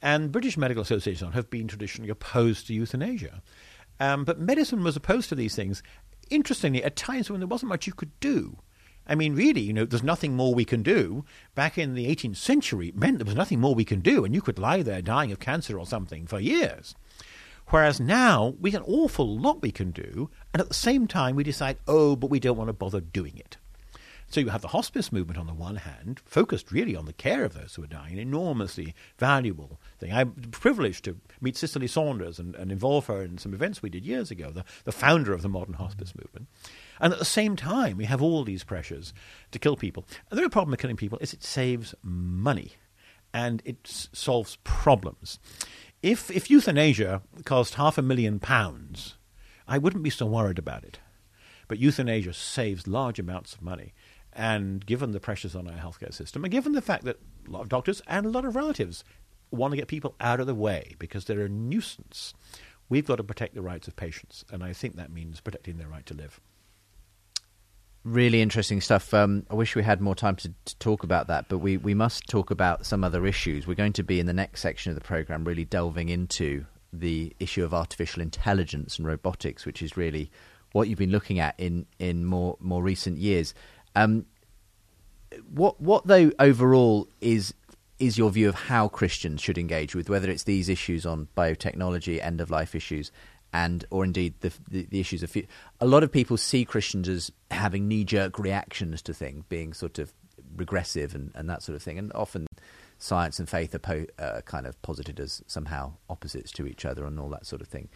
[0.00, 3.42] And British Medical Association have been traditionally opposed to euthanasia.
[3.98, 5.82] Um, but medicine was opposed to these things,
[6.30, 8.58] interestingly, at times when there wasn't much you could do.
[9.08, 11.24] I mean, really, you know, there's nothing more we can do.
[11.54, 14.34] Back in the 18th century, it meant there was nothing more we can do, and
[14.34, 16.94] you could lie there dying of cancer or something for years.
[17.68, 21.34] Whereas now, we have an awful lot we can do, and at the same time,
[21.34, 23.56] we decide, oh, but we don't want to bother doing it.
[24.28, 27.44] So you have the hospice movement on the one hand, focused really on the care
[27.44, 30.12] of those who are dying, an enormously valuable thing.
[30.12, 34.04] I'm privileged to meet Cicely Saunders and, and involve her in some events we did
[34.04, 36.48] years ago, the, the founder of the modern hospice movement.
[37.00, 39.14] And at the same time, we have all these pressures
[39.52, 40.04] to kill people.
[40.30, 42.72] And the real problem with killing people is it saves money
[43.32, 45.38] and it s- solves problems.
[46.06, 49.16] If, if euthanasia cost half a million pounds,
[49.66, 51.00] I wouldn't be so worried about it.
[51.66, 53.92] But euthanasia saves large amounts of money.
[54.32, 57.62] And given the pressures on our healthcare system, and given the fact that a lot
[57.62, 59.02] of doctors and a lot of relatives
[59.50, 62.34] want to get people out of the way because they're a nuisance,
[62.88, 64.44] we've got to protect the rights of patients.
[64.52, 66.40] And I think that means protecting their right to live.
[68.06, 69.12] Really interesting stuff.
[69.12, 71.92] Um, I wish we had more time to, to talk about that, but we, we
[71.92, 73.66] must talk about some other issues.
[73.66, 77.34] We're going to be in the next section of the program really delving into the
[77.40, 80.30] issue of artificial intelligence and robotics, which is really
[80.70, 83.54] what you've been looking at in, in more more recent years.
[83.96, 84.26] Um,
[85.52, 87.54] what what though overall is
[87.98, 92.22] is your view of how Christians should engage with whether it's these issues on biotechnology,
[92.22, 93.10] end of life issues,
[93.56, 95.46] and or indeed the the, the issues of fu-
[95.80, 99.98] a lot of people see Christians as having knee jerk reactions to things, being sort
[99.98, 100.12] of
[100.56, 102.46] regressive and, and that sort of thing, and often
[102.98, 107.06] science and faith are po- uh, kind of posited as somehow opposites to each other
[107.06, 107.88] and all that sort of thing.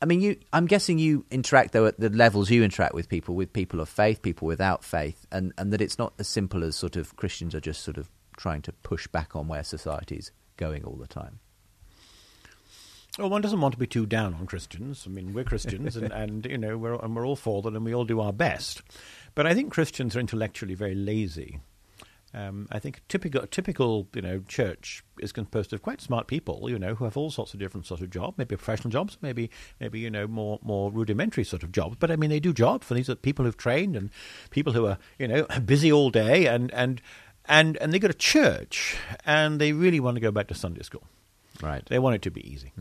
[0.00, 0.36] I mean, you.
[0.52, 3.88] I'm guessing you interact though at the levels you interact with people, with people of
[3.88, 7.56] faith, people without faith, and and that it's not as simple as sort of Christians
[7.56, 11.40] are just sort of trying to push back on where society's going all the time.
[13.18, 15.04] Well, one doesn't want to be too down on Christians.
[15.06, 17.94] I mean, we're Christians, and, and you know, we're and we're all fallen, and we
[17.94, 18.82] all do our best.
[19.34, 21.60] But I think Christians are intellectually very lazy.
[22.34, 26.68] Um, I think typical, a typical, you know, church is composed of quite smart people,
[26.68, 29.50] you know, who have all sorts of different sort of jobs, maybe professional jobs, maybe,
[29.80, 31.96] maybe you know, more more rudimentary sort of jobs.
[31.98, 34.10] But I mean, they do jobs, and these are people who've trained and
[34.50, 37.00] people who are, you know, busy all day, and and
[37.46, 40.82] and and they go to church, and they really want to go back to Sunday
[40.82, 41.04] school.
[41.62, 41.84] Right.
[41.86, 42.72] They want it to be easy,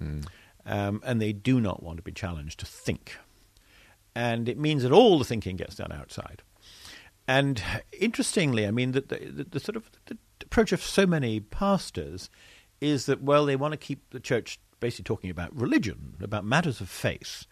[0.66, 3.18] um, and they do not want to be challenged to think.
[4.16, 6.42] And it means that all the thinking gets done outside.
[7.28, 7.62] And
[8.00, 12.30] interestingly, I mean, the, the, the, the sort of the approach of so many pastors
[12.80, 16.82] is that, well, they want to keep the church basically talking about religion, about matters
[16.82, 17.46] of faith.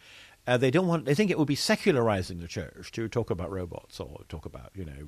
[0.45, 1.05] Uh, they don't want.
[1.05, 4.71] They think it would be secularizing the church to talk about robots or talk about,
[4.75, 5.07] you know,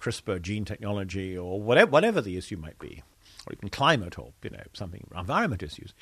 [0.00, 3.02] CRISPR gene technology or whatever, whatever the issue might be,
[3.48, 5.94] or even climate or you know something environment issues.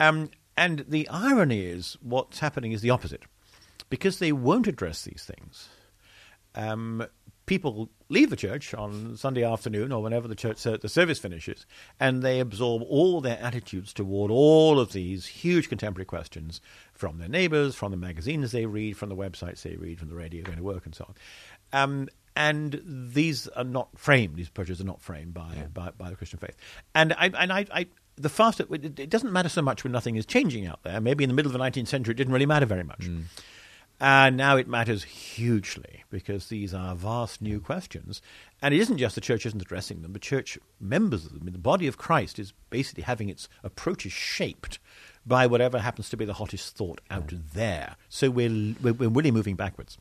[0.00, 3.22] Um, and the irony is, what's happening is the opposite,
[3.88, 5.68] because they won't address these things
[6.54, 7.04] um,
[7.46, 11.66] people leave the church on Sunday afternoon or whenever the church the service finishes,
[11.98, 16.60] and they absorb all their attitudes toward all of these huge contemporary questions
[16.92, 20.14] from their neighbours, from the magazines they read, from the websites they read, from the
[20.14, 21.14] radio going to work, and so on.
[21.72, 26.16] Um, and these are not framed; these approaches are not framed by by, by the
[26.16, 26.56] Christian faith.
[26.94, 27.66] And I and I.
[27.72, 31.00] I the faster it, it doesn't matter so much when nothing is changing out there.
[31.00, 33.08] Maybe in the middle of the 19th century, it didn't really matter very much.
[34.00, 38.20] And now it matters hugely because these are vast new questions.
[38.60, 41.50] And it isn't just the church isn't addressing them, the church members of them.
[41.50, 44.78] The body of Christ is basically having its approaches shaped
[45.24, 47.96] by whatever happens to be the hottest thought out there.
[48.08, 49.98] So we're, we're, we're really moving backwards.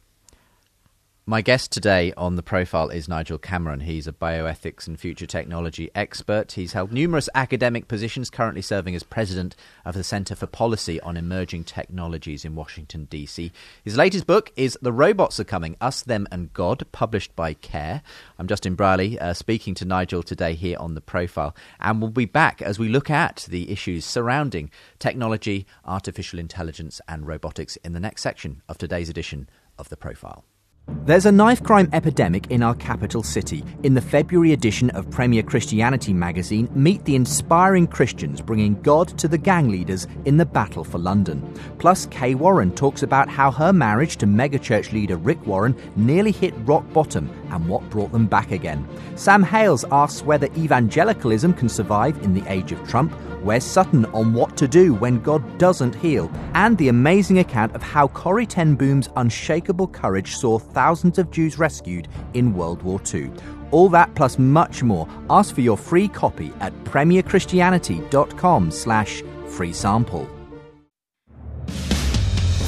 [1.28, 3.82] My guest today on the profile is Nigel Cameron.
[3.82, 6.54] He's a bioethics and future technology expert.
[6.54, 9.56] He's held numerous academic positions, currently serving as president
[9.86, 13.52] of the Center for Policy on Emerging Technologies in Washington, D.C.
[13.84, 18.02] His latest book is The Robots Are Coming Us, Them, and God, published by CARE.
[18.40, 22.26] I'm Justin Brierley, uh, speaking to Nigel today here on the profile, and we'll be
[22.26, 28.00] back as we look at the issues surrounding technology, artificial intelligence, and robotics in the
[28.00, 30.44] next section of today's edition of the profile.
[30.88, 33.64] There's a knife crime epidemic in our capital city.
[33.84, 39.28] In the February edition of Premier Christianity magazine, meet the inspiring Christians bringing God to
[39.28, 41.42] the gang leaders in the battle for London.
[41.80, 46.54] Plus, Kay Warren talks about how her marriage to megachurch leader Rick Warren nearly hit
[46.66, 48.88] rock bottom and what brought them back again.
[49.16, 53.12] Sam Hailes asks whether evangelicalism can survive in the age of Trump.
[53.44, 56.32] Where's Sutton on what to do when God doesn't heal?
[56.54, 61.58] And the amazing account of how Corrie Ten Boom's unshakable courage saw thousands of Jews
[61.58, 63.32] rescued in World War II.
[63.72, 65.08] All that plus much more.
[65.30, 70.28] Ask for your free copy at premierchristianity.com slash free sample.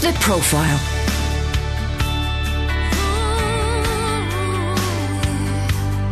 [0.01, 0.79] The Profile.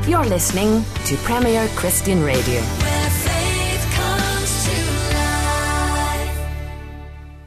[0.08, 2.91] You're listening to Premier Christian Radio.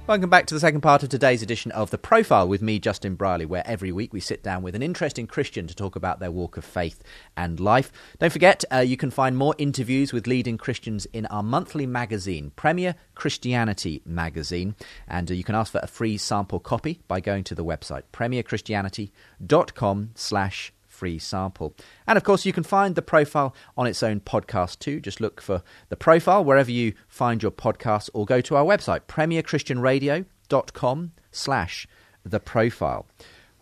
[0.07, 3.15] Welcome back to the second part of today's edition of The Profile with me, Justin
[3.15, 6.31] Brierley, where every week we sit down with an interesting Christian to talk about their
[6.31, 7.03] walk of faith
[7.39, 7.91] and life.
[8.19, 12.53] Don't forget, uh, you can find more interviews with leading Christians in our monthly magazine,
[12.55, 14.75] Premier Christianity Magazine.
[15.09, 18.03] And uh, you can ask for a free sample copy by going to the website,
[18.13, 21.75] premierchristianity.com slash free sample.
[22.07, 25.01] And of course, you can find the profile on its own podcast too.
[25.01, 29.01] Just look for the profile wherever you find your podcasts or go to our website,
[29.03, 31.89] premierchristianradio.com slash
[32.25, 33.07] the profile.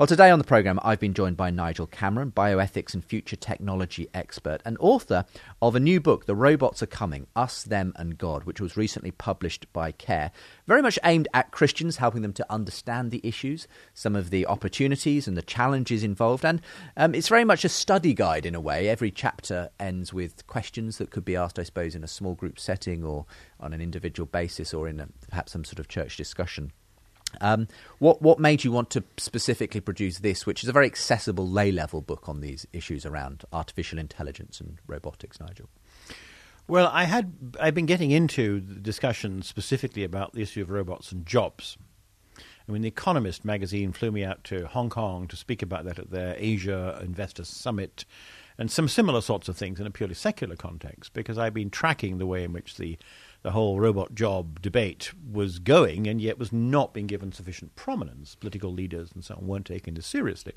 [0.03, 4.09] Well, today on the programme, I've been joined by Nigel Cameron, bioethics and future technology
[4.13, 5.25] expert, and author
[5.63, 9.13] of a new book, The Robots Are Coming Us, Them, and God, which was recently
[9.13, 10.33] published by CARE.
[10.67, 15.29] Very much aimed at Christians, helping them to understand the issues, some of the opportunities
[15.29, 16.45] and the challenges involved.
[16.45, 16.61] And
[16.97, 18.89] um, it's very much a study guide in a way.
[18.89, 22.59] Every chapter ends with questions that could be asked, I suppose, in a small group
[22.59, 23.25] setting or
[23.61, 26.73] on an individual basis or in a, perhaps some sort of church discussion.
[27.41, 27.69] Um,
[27.99, 31.73] what what made you want to specifically produce this, which is a very accessible lay
[31.73, 35.69] level book on these issues around artificial intelligence and robotics, Nigel?
[36.69, 41.13] Well, I had I've been getting into the discussion specifically about the issue of robots
[41.13, 41.77] and jobs.
[42.69, 45.99] I mean, The Economist magazine flew me out to Hong Kong to speak about that
[45.99, 48.05] at their Asia Investor Summit
[48.57, 52.19] and some similar sorts of things in a purely secular context because I've been tracking
[52.19, 52.97] the way in which the
[53.43, 58.37] the whole robot job debate was going, and yet was not being given sufficient prominence.
[58.37, 60.53] Political leaders and so on weren't taking this seriously,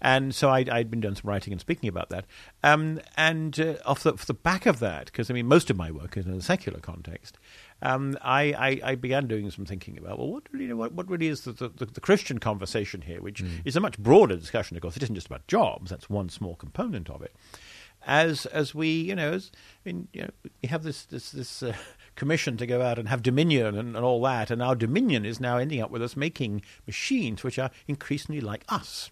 [0.00, 2.24] and so i had been doing some writing and speaking about that.
[2.62, 5.76] Um, and uh, off, the, off the back of that, because I mean, most of
[5.76, 7.38] my work is in a secular context.
[7.82, 11.28] Um, I, I, I, began doing some thinking about well, what really, what, what really
[11.28, 13.60] is the, the, the, Christian conversation here, which mm.
[13.64, 14.76] is a much broader discussion.
[14.76, 17.34] Of course, it isn't just about jobs; that's one small component of it
[18.06, 19.50] as as we you know as
[19.84, 20.30] I mean you know
[20.62, 21.74] we have this this this uh,
[22.16, 25.40] commission to go out and have dominion and, and all that, and our dominion is
[25.40, 29.10] now ending up with us making machines which are increasingly like us.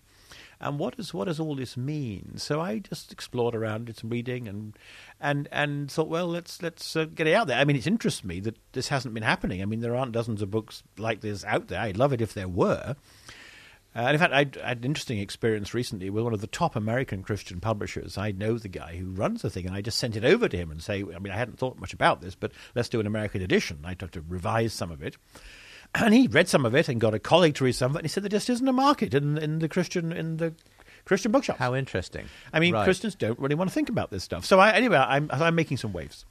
[0.62, 2.34] And what does what does all this mean?
[2.36, 4.78] So I just explored around, did some reading, and
[5.20, 7.58] and and thought, well, let's let's uh, get it out there.
[7.58, 9.60] I mean, it interests me that this hasn't been happening.
[9.60, 11.80] I mean, there aren't dozens of books like this out there.
[11.80, 12.94] I'd love it if there were.
[13.94, 16.76] Uh, and in fact, I had an interesting experience recently with one of the top
[16.76, 18.16] American Christian publishers.
[18.16, 20.56] I know the guy who runs the thing, and I just sent it over to
[20.56, 23.06] him and say, I mean, I hadn't thought much about this, but let's do an
[23.06, 23.80] American edition.
[23.84, 25.16] I'd have to revise some of it.
[25.94, 27.98] And he read some of it and got a colleague to read some of it,
[27.98, 30.54] and he said there just isn't a market in, in the Christian in the
[31.04, 31.58] Christian bookshops.
[31.58, 32.24] How interesting!
[32.50, 32.84] I mean, right.
[32.84, 34.46] Christians don't really want to think about this stuff.
[34.46, 36.24] So I, anyway, I'm, I'm making some waves.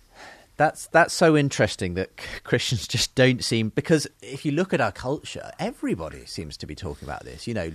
[0.62, 2.12] That's that's so interesting that
[2.44, 6.76] Christians just don't seem because if you look at our culture, everybody seems to be
[6.76, 7.48] talking about this.
[7.48, 7.72] You know,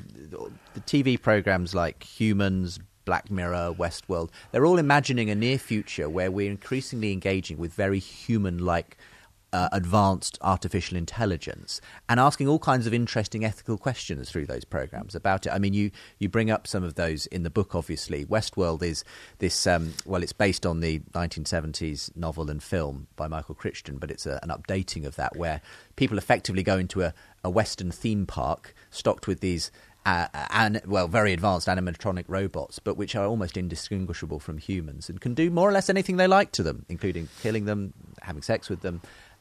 [0.74, 6.30] the TV programs like Humans, Black Mirror, Westworld, they're all imagining a near future where
[6.30, 8.96] we're increasingly engaging with very human-like
[9.56, 15.14] uh, advanced artificial intelligence and asking all kinds of interesting ethical questions through those programs
[15.14, 15.50] about it.
[15.50, 18.26] I mean, you, you bring up some of those in the book, obviously.
[18.26, 19.02] Westworld is
[19.38, 24.10] this, um, well, it's based on the 1970s novel and film by Michael Crichton, but
[24.10, 25.62] it's a, an updating of that where
[25.96, 29.70] people effectively go into a, a Western theme park stocked with these
[30.06, 35.20] uh, and well, very advanced animatronic robots, but which are almost indistinguishable from humans and
[35.20, 37.92] can do more or less anything they like to them, including killing them,
[38.22, 39.00] having sex with them,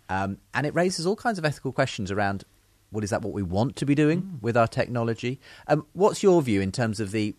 [0.10, 2.44] um, and it raises all kinds of ethical questions around
[2.92, 4.42] well, is that what we want to be doing mm.
[4.42, 5.40] with our technology?
[5.68, 7.36] Um, what's your view in terms of the,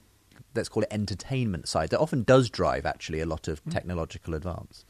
[0.55, 3.73] let's call it entertainment side, that often does drive actually a lot of mm.
[3.73, 4.85] technological advance?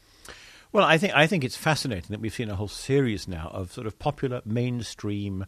[0.73, 3.71] Well, I think I think it's fascinating that we've seen a whole series now of
[3.71, 5.45] sort of popular mainstream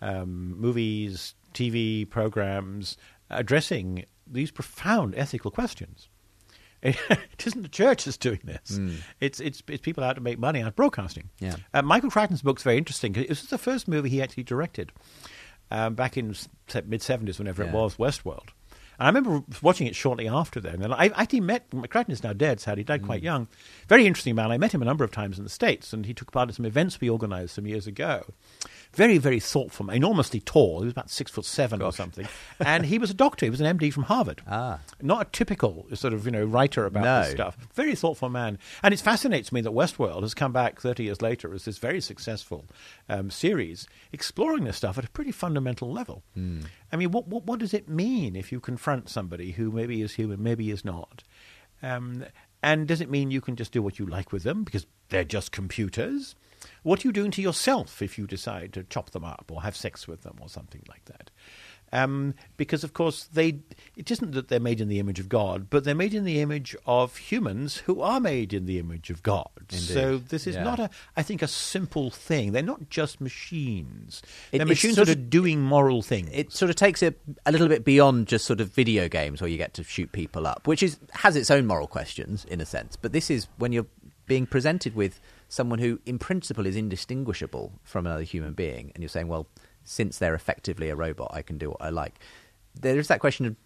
[0.00, 2.96] um, movies, TV programs
[3.28, 6.08] addressing these profound ethical questions.
[6.82, 8.78] it isn't the church that's doing this.
[8.78, 8.96] Mm.
[9.20, 11.30] It's, it's it's people out to make money out of broadcasting.
[11.38, 11.56] Yeah.
[11.72, 13.14] Uh, Michael Crichton's book's very interesting.
[13.14, 14.90] It was the first movie he actually directed
[15.70, 16.34] um, back in
[16.72, 17.70] the mid seventies, whenever yeah.
[17.70, 18.48] it was, Westworld.
[19.02, 20.82] I remember watching it shortly after then.
[20.82, 23.06] And I actually met Crichton is now dead, sadly, he died mm.
[23.06, 23.48] quite young.
[23.88, 24.50] Very interesting man.
[24.50, 26.54] I met him a number of times in the States, and he took part in
[26.54, 28.24] some events we organised some years ago
[28.94, 30.80] very, very thoughtful, enormously tall.
[30.80, 31.94] He was about six foot seven Gosh.
[31.94, 32.28] or something,
[32.60, 33.46] and he was a doctor.
[33.46, 34.42] He was an MD from Harvard.
[34.46, 37.22] Ah, not a typical sort of you know writer about no.
[37.22, 37.56] this stuff.
[37.74, 41.54] Very thoughtful man, and it fascinates me that Westworld has come back thirty years later
[41.54, 42.66] as this very successful
[43.08, 46.22] um, series exploring this stuff at a pretty fundamental level.
[46.36, 46.66] Mm.
[46.92, 50.14] I mean, what, what what does it mean if you confront somebody who maybe is
[50.14, 51.22] human, maybe is not?
[51.82, 52.24] Um,
[52.62, 55.24] and does it mean you can just do what you like with them because they're
[55.24, 56.34] just computers?
[56.84, 59.74] What are you doing to yourself if you decide to chop them up or have
[59.74, 61.30] sex with them or something like that?
[61.94, 63.58] Um, because of course they
[63.96, 66.40] it isn't that they're made in the image of God, but they're made in the
[66.40, 69.50] image of humans who are made in the image of God.
[69.70, 69.80] Indeed.
[69.80, 70.64] So this is yeah.
[70.64, 72.52] not a I think a simple thing.
[72.52, 74.22] They're not just machines.
[74.52, 76.30] It, they're machines that are doing moral things.
[76.32, 79.50] It sort of takes it a little bit beyond just sort of video games where
[79.50, 82.66] you get to shoot people up, which is has its own moral questions in a
[82.66, 82.96] sense.
[82.96, 83.86] But this is when you're
[84.26, 89.08] being presented with someone who, in principle, is indistinguishable from another human being, and you're
[89.10, 89.46] saying, well,
[89.84, 92.18] since they're effectively a robot, I can do what I like.
[92.80, 93.56] There is that question of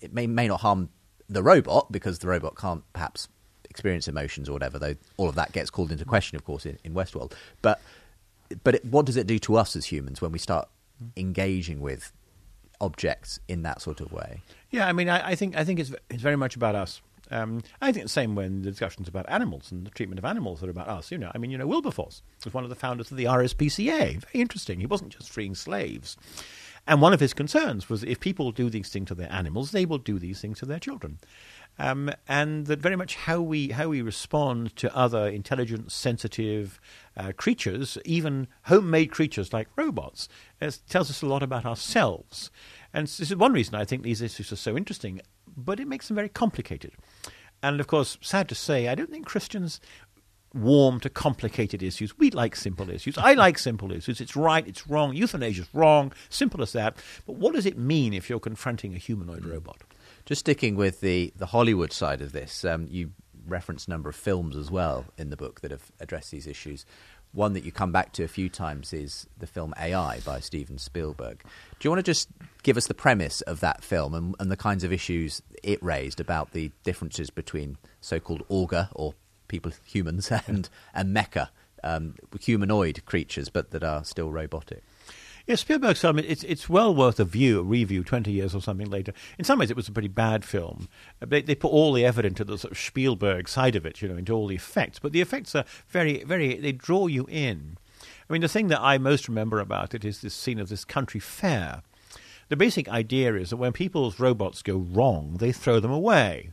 [0.00, 0.90] it may may not harm
[1.28, 3.28] the robot because the robot can't perhaps
[3.68, 4.78] experience emotions or whatever.
[4.78, 7.32] Though all of that gets called into question, of course, in, in Westworld.
[7.62, 7.80] But
[8.64, 10.68] but it, what does it do to us as humans when we start
[11.16, 12.12] engaging with
[12.80, 14.42] objects in that sort of way?
[14.70, 17.00] Yeah, I mean, I, I think I think it's it's very much about us.
[17.30, 20.62] Um, I think the same when the discussions about animals and the treatment of animals
[20.62, 21.10] are about us.
[21.10, 24.18] You know, I mean, you know, Wilberforce was one of the founders of the RSPCA.
[24.18, 24.80] Very interesting.
[24.80, 26.16] He wasn't just freeing slaves.
[26.86, 29.84] And one of his concerns was if people do these things to their animals, they
[29.84, 31.18] will do these things to their children.
[31.78, 36.80] Um, and that very much how we how we respond to other intelligent, sensitive
[37.16, 40.28] uh, creatures, even homemade creatures like robots,
[40.88, 42.50] tells us a lot about ourselves.
[42.92, 45.20] And this is one reason I think these issues are so interesting
[45.58, 46.92] but it makes them very complicated.
[47.62, 49.80] And of course, sad to say, I don't think Christians
[50.54, 52.16] warm to complicated issues.
[52.18, 53.18] We like simple issues.
[53.18, 54.20] I like simple issues.
[54.20, 56.96] It's right, it's wrong, euthanasia is wrong, simple as that.
[57.26, 59.82] But what does it mean if you're confronting a humanoid robot?
[60.24, 63.12] Just sticking with the, the Hollywood side of this, um, you
[63.46, 66.84] reference a number of films as well in the book that have addressed these issues.
[67.32, 70.78] One that you come back to a few times is the film AI by Steven
[70.78, 71.42] Spielberg.
[71.78, 72.28] Do you want to just
[72.62, 76.20] give us the premise of that film and, and the kinds of issues it raised
[76.20, 79.14] about the differences between so-called orga or
[79.46, 81.48] people, humans, and and mecha,
[81.84, 84.82] um, humanoid creatures, but that are still robotic?
[85.48, 88.90] Yeah, Spielberg's film, it's, it's well worth a view, a review 20 years or something
[88.90, 89.14] later.
[89.38, 90.90] In some ways, it was a pretty bad film.
[91.22, 94.02] Uh, they, they put all the effort into the sort of Spielberg side of it,
[94.02, 94.98] you know, into all the effects.
[94.98, 97.78] But the effects are very, very, they draw you in.
[98.28, 100.84] I mean, the thing that I most remember about it is this scene of this
[100.84, 101.80] country fair.
[102.50, 106.52] The basic idea is that when people's robots go wrong, they throw them away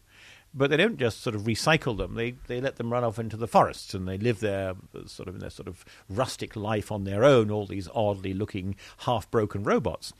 [0.55, 2.15] but they don't just sort of recycle them.
[2.15, 4.75] They they let them run off into the forests and they live there
[5.05, 7.51] sort of in their sort of rustic life on their own.
[7.51, 10.13] All these oddly looking half broken robots,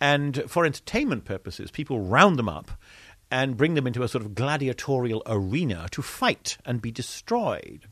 [0.00, 2.70] and for entertainment purposes, people round them up
[3.30, 7.88] and bring them into a sort of gladiatorial arena to fight and be destroyed.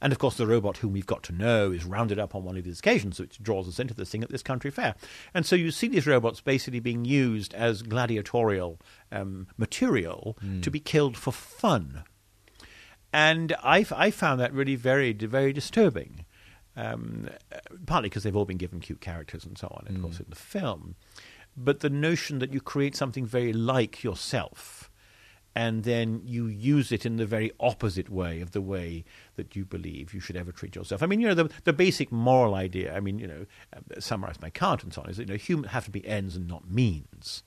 [0.00, 2.56] And of course, the robot whom we've got to know is rounded up on one
[2.56, 4.94] of these occasions, which draws us into this thing at this country fair.
[5.34, 8.78] And so you see these robots basically being used as gladiatorial
[9.12, 10.62] um, material mm.
[10.62, 12.04] to be killed for fun.
[13.12, 16.24] And I, I found that really very, very disturbing.
[16.76, 17.28] Um,
[17.84, 20.02] partly because they've all been given cute characters and so on, of mm.
[20.02, 20.94] course, in the film.
[21.56, 24.79] But the notion that you create something very like yourself
[25.54, 29.04] and then you use it in the very opposite way of the way
[29.36, 31.02] that you believe you should ever treat yourself.
[31.02, 34.40] I mean, you know, the, the basic moral idea, I mean, you know, uh, summarized
[34.40, 36.46] by Kant and so on, is that, you know, humans have to be ends and
[36.46, 37.42] not means.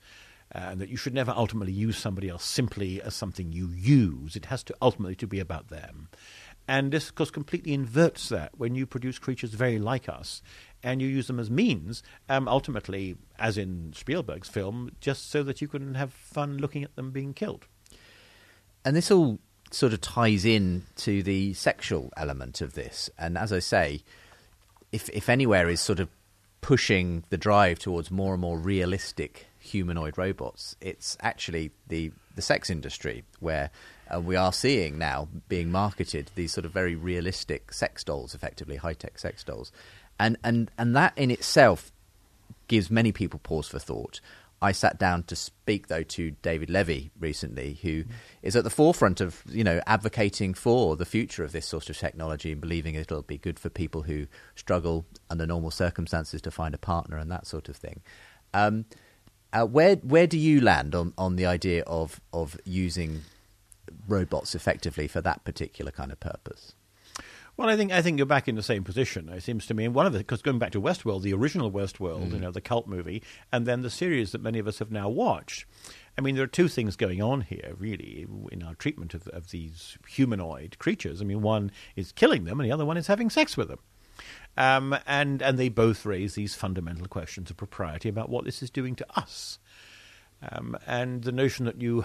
[0.54, 4.36] Uh, and that you should never ultimately use somebody else simply as something you use.
[4.36, 6.08] It has to ultimately to be about them.
[6.68, 10.42] And this, of course, completely inverts that when you produce creatures very like us
[10.82, 15.60] and you use them as means, um, ultimately, as in Spielberg's film, just so that
[15.60, 17.66] you can have fun looking at them being killed
[18.84, 19.38] and this all
[19.70, 23.10] sort of ties in to the sexual element of this.
[23.18, 24.02] And as I say,
[24.92, 26.08] if if anywhere is sort of
[26.60, 32.70] pushing the drive towards more and more realistic humanoid robots, it's actually the the sex
[32.70, 33.70] industry where
[34.12, 38.76] uh, we are seeing now being marketed these sort of very realistic sex dolls, effectively
[38.76, 39.72] high tech sex dolls,
[40.18, 41.90] and and and that in itself
[42.68, 44.20] gives many people pause for thought.
[44.64, 48.04] I sat down to speak though to David Levy recently, who
[48.40, 51.98] is at the forefront of you know advocating for the future of this sort of
[51.98, 56.74] technology and believing it'll be good for people who struggle under normal circumstances to find
[56.74, 58.00] a partner and that sort of thing.
[58.54, 58.86] Um,
[59.52, 63.20] uh, where where do you land on, on the idea of of using
[64.08, 66.74] robots effectively for that particular kind of purpose?
[67.56, 69.28] Well, I think I think you're back in the same position.
[69.28, 71.70] It seems to me, and one of the because going back to Westworld, the original
[71.70, 72.32] Westworld, mm.
[72.32, 75.08] you know, the cult movie, and then the series that many of us have now
[75.08, 75.64] watched.
[76.18, 79.50] I mean, there are two things going on here, really, in our treatment of, of
[79.50, 81.20] these humanoid creatures.
[81.20, 83.80] I mean, one is killing them, and the other one is having sex with them.
[84.56, 88.70] Um, and and they both raise these fundamental questions of propriety about what this is
[88.70, 89.60] doing to us,
[90.50, 92.04] um, and the notion that you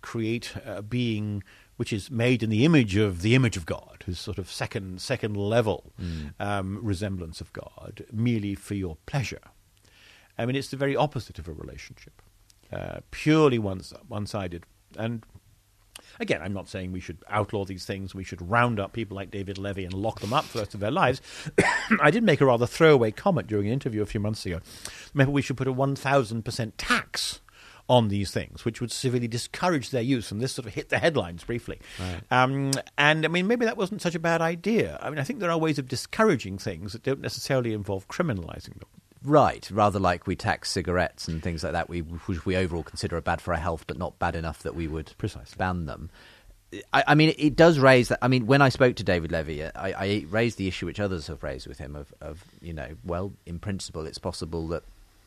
[0.00, 1.42] create a being
[1.78, 5.00] which is made in the image of the image of God, who's sort of second
[5.00, 6.34] second level mm.
[6.40, 9.40] um, resemblance of God, merely for your pleasure.
[10.36, 12.20] I mean, it's the very opposite of a relationship,
[12.72, 14.64] uh, purely one one sided.
[14.96, 15.22] And
[16.18, 18.12] again, I'm not saying we should outlaw these things.
[18.12, 20.74] We should round up people like David Levy and lock them up for the rest
[20.74, 21.20] of their lives.
[22.02, 24.58] I did make a rather throwaway comment during an interview a few months ago.
[25.14, 27.40] Maybe we should put a 1,000% tax
[27.88, 30.30] on these things, which would severely discourage their use.
[30.30, 31.80] And this sort of hit the headlines briefly.
[31.98, 32.20] Right.
[32.30, 34.98] Um, and I mean, maybe that wasn't such a bad idea.
[35.00, 38.78] I mean, I think there are ways of discouraging things that don't necessarily involve criminalizing
[38.78, 38.88] them.
[39.24, 43.16] Right, rather like we tax cigarettes and things like that, we, which we overall consider
[43.16, 45.56] are bad for our health, but not bad enough that we would Precisely.
[45.58, 46.10] ban them.
[46.92, 48.18] I, I, mean, it does raise that.
[48.22, 51.26] I mean, when I spoke to David Levy, I, I, raised the issue which others
[51.26, 54.84] have raised with him of, of you know, well, in principle, it's possible that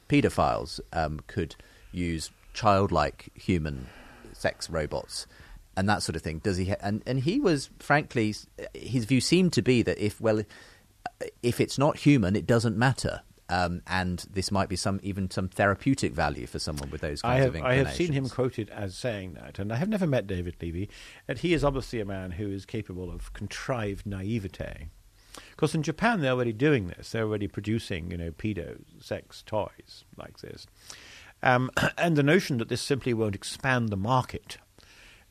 [0.07, 1.55] paedophiles um, could
[1.91, 3.87] use childlike human
[4.33, 5.27] sex robots
[5.75, 6.39] and that sort of thing.
[6.39, 6.65] Does he?
[6.65, 8.35] Ha- and and he was frankly,
[8.73, 10.43] his view seemed to be that if well,
[11.41, 13.21] if it's not human, it doesn't matter.
[13.49, 17.33] Um, and this might be some even some therapeutic value for someone with those kinds
[17.33, 17.85] I have, of inclinations.
[17.85, 20.89] I have seen him quoted as saying that, and I have never met David Levy,
[21.27, 24.89] and he is obviously a man who is capable of contrived naivete.
[25.51, 30.05] Because in Japan they're already doing this; they're already producing, you know, pedo sex toys
[30.15, 30.65] like this.
[31.43, 34.57] Um, and the notion that this simply won't expand the market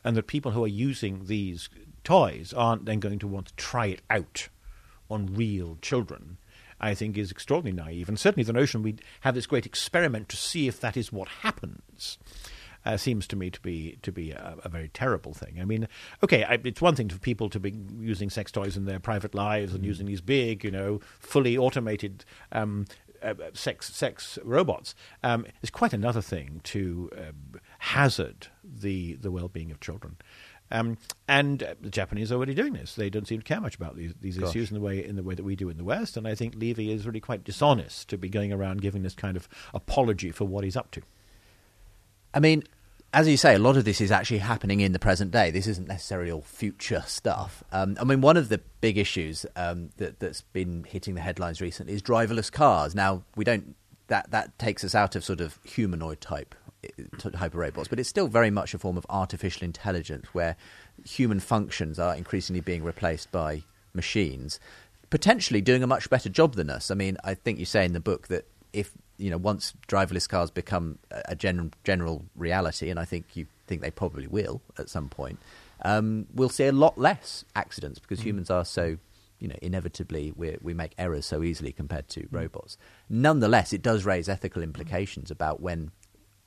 [0.03, 1.69] and that people who are using these
[2.03, 4.49] toys aren't then going to want to try it out
[5.09, 6.37] on real children,
[6.79, 8.09] I think is extraordinarily naive.
[8.09, 11.27] And certainly the notion we'd have this great experiment to see if that is what
[11.27, 12.17] happens.
[12.85, 15.59] uh, seems to me to be to be a, a very terrible thing.
[15.61, 15.87] I mean,
[16.23, 19.35] okay, I, it's one thing for people to be using sex toys in their private
[19.35, 22.25] lives and using these big, you know, fully automated.
[22.51, 22.85] Um,
[23.23, 29.47] uh, sex sex robots um, is quite another thing to uh, hazard the the well
[29.47, 30.17] being of children.
[30.73, 30.97] Um,
[31.27, 32.95] and uh, the Japanese are already doing this.
[32.95, 35.23] They don't seem to care much about these, these issues in the way in the
[35.23, 36.15] way that we do in the West.
[36.15, 39.35] And I think Levy is really quite dishonest to be going around giving this kind
[39.35, 41.01] of apology for what he's up to.
[42.33, 42.63] I mean,
[43.13, 45.51] as you say, a lot of this is actually happening in the present day.
[45.51, 47.63] This isn't necessarily all future stuff.
[47.71, 51.59] Um, I mean, one of the big issues um, that, that's been hitting the headlines
[51.59, 52.95] recently is driverless cars.
[52.95, 53.75] Now, we don't
[54.07, 56.53] that that takes us out of sort of humanoid type
[57.35, 60.55] hyper robots, but it's still very much a form of artificial intelligence where
[61.05, 64.59] human functions are increasingly being replaced by machines,
[65.09, 66.91] potentially doing a much better job than us.
[66.91, 68.91] I mean, I think you say in the book that if
[69.21, 73.81] you know once driverless cars become a general general reality, and I think you think
[73.81, 75.39] they probably will at some point,
[75.83, 78.23] um, we'll see a lot less accidents because mm.
[78.23, 78.97] humans are so
[79.39, 82.27] you know, inevitably we we make errors so easily compared to mm.
[82.31, 82.77] robots.
[83.09, 85.91] Nonetheless, it does raise ethical implications about when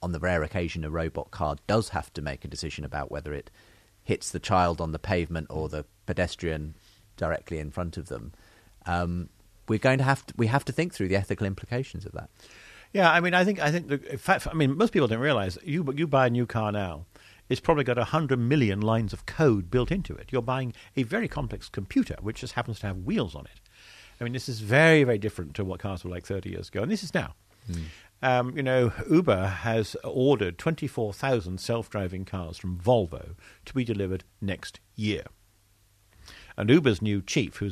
[0.03, 3.33] on the rare occasion a robot car does have to make a decision about whether
[3.33, 3.51] it
[4.05, 6.75] hits the child on the pavement or the pedestrian
[7.17, 8.33] directly in front of them,
[8.87, 9.29] um,
[9.67, 12.29] we're going to have to, we have to think through the ethical implications of that.
[12.95, 15.19] Yeah, I mean, I think I think the, in fact, I mean, most people don't
[15.19, 17.07] realize you you buy a new car now.
[17.49, 20.29] It's probably got 100 million lines of code built into it.
[20.31, 23.61] You're buying a very complex computer, which just happens to have wheels on it.
[24.19, 26.83] I mean, this is very, very different to what cars were like 30 years ago,
[26.83, 27.35] and this is now.
[27.71, 27.83] Mm.
[28.23, 33.35] Um, you know, Uber has ordered 24,000 self driving cars from Volvo
[33.67, 35.25] to be delivered next year.
[36.57, 37.71] And Uber's new chief, who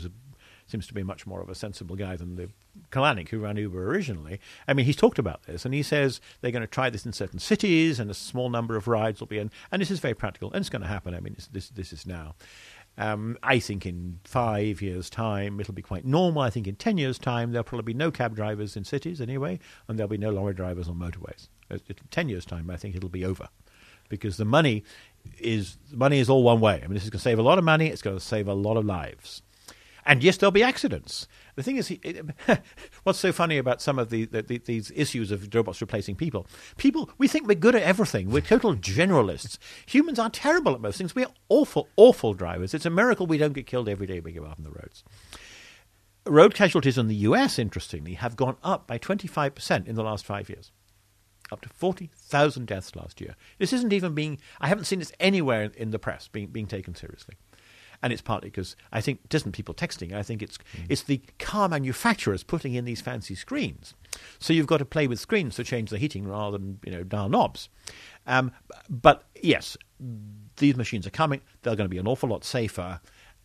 [0.73, 2.49] seems to be much more of a sensible guy than the
[2.91, 4.41] Kalanick who ran Uber originally.
[4.66, 7.12] I mean, he's talked about this, and he says they're going to try this in
[7.12, 10.14] certain cities, and a small number of rides will be in, and this is very
[10.14, 11.14] practical, and it's going to happen.
[11.14, 12.35] I mean, this this is now.
[12.99, 16.43] Um, I think in five years' time it'll be quite normal.
[16.43, 19.61] I think in ten years' time there'll probably be no cab drivers in cities anyway,
[19.87, 21.49] and there'll be no lorry drivers on motorways.
[21.70, 23.49] In ten years' time, I think it'll be over,
[24.09, 24.85] because the money
[25.39, 26.77] is the money is all one way.
[26.83, 27.87] I mean, this is going to save a lot of money.
[27.89, 29.43] It's going to save a lot of lives.
[30.05, 31.28] And yes, there'll be accidents.
[31.55, 32.24] The thing is, it,
[33.05, 36.46] what's so funny about some of the, the, the, these issues of robots replacing people?
[36.76, 38.30] People, we think we're good at everything.
[38.30, 39.59] We're total generalists.
[39.86, 41.14] Humans are terrible at most things.
[41.14, 42.74] We're awful, awful drivers.
[42.74, 45.05] It's a miracle we don't get killed every day we go out on the roads.
[46.26, 50.48] Road casualties in the US, interestingly, have gone up by 25% in the last five
[50.48, 50.72] years.
[51.50, 53.36] Up to 40,000 deaths last year.
[53.59, 56.94] This isn't even being, I haven't seen this anywhere in the press being, being taken
[56.94, 57.34] seriously
[58.03, 60.12] and it's partly because I think it isn't people texting.
[60.12, 60.86] I think it's mm.
[60.88, 63.94] it's the car manufacturers putting in these fancy screens.
[64.38, 67.05] So you've got to play with screens to change the heating rather than you know
[67.05, 67.68] dial knobs.
[68.26, 68.53] Um,
[68.88, 69.76] but yes,
[70.57, 71.40] these machines are coming.
[71.62, 73.00] They're going to be an awful lot safer.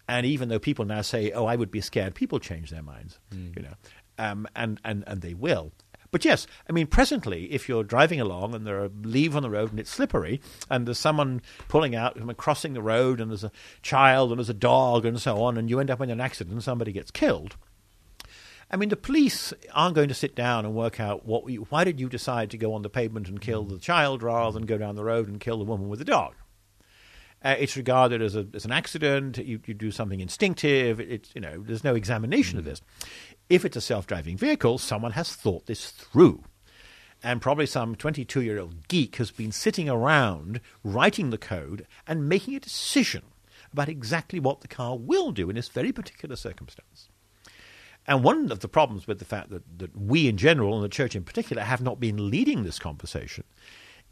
[0.09, 3.19] And even though people now say, "Oh, I would be scared," people change their minds.
[3.33, 3.55] Mm.
[3.57, 3.73] You know,
[4.17, 5.73] um, and and and they will.
[6.11, 9.49] But yes, I mean, presently, if you're driving along and there are leaves on the
[9.49, 13.43] road and it's slippery, and there's someone pulling out, and crossing the road, and there's
[13.43, 13.51] a
[13.81, 16.53] child and there's a dog and so on, and you end up in an accident
[16.53, 17.55] and somebody gets killed.
[18.69, 21.43] I mean, the police aren't going to sit down and work out what.
[21.69, 24.65] why did you decide to go on the pavement and kill the child rather than
[24.65, 26.35] go down the road and kill the woman with the dog?
[27.43, 29.37] Uh, it's regarded as, a, as an accident.
[29.37, 30.99] You, you do something instinctive.
[30.99, 32.59] It, it's you know, there's no examination mm.
[32.59, 32.81] of this.
[33.49, 36.43] If it's a self driving vehicle, someone has thought this through.
[37.23, 42.29] And probably some 22 year old geek has been sitting around writing the code and
[42.29, 43.23] making a decision
[43.73, 47.09] about exactly what the car will do in this very particular circumstance.
[48.05, 50.89] And one of the problems with the fact that, that we in general, and the
[50.89, 53.43] church in particular, have not been leading this conversation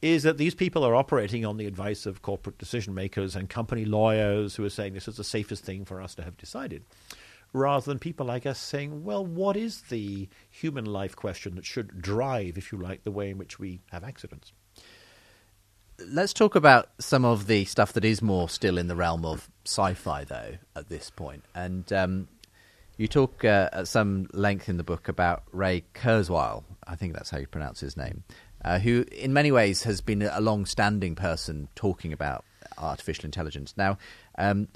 [0.01, 3.85] is that these people are operating on the advice of corporate decision makers and company
[3.85, 6.83] lawyers who are saying this is the safest thing for us to have decided
[7.55, 12.01] rather than people like us saying, well, what is the human life question that should
[12.01, 14.51] drive, if you like, the way in which we have accidents?
[15.97, 19.49] Let's talk about some of the stuff that is more still in the realm of
[19.63, 21.45] sci fi, though, at this point.
[21.55, 22.27] And um,
[22.97, 27.29] you talk uh, at some length in the book about Ray Kurzweil, I think that's
[27.29, 28.25] how you pronounce his name,
[28.65, 32.43] uh, who in many ways has been a long standing person talking about
[32.77, 33.73] artificial intelligence.
[33.77, 33.97] Now,
[34.37, 34.67] um,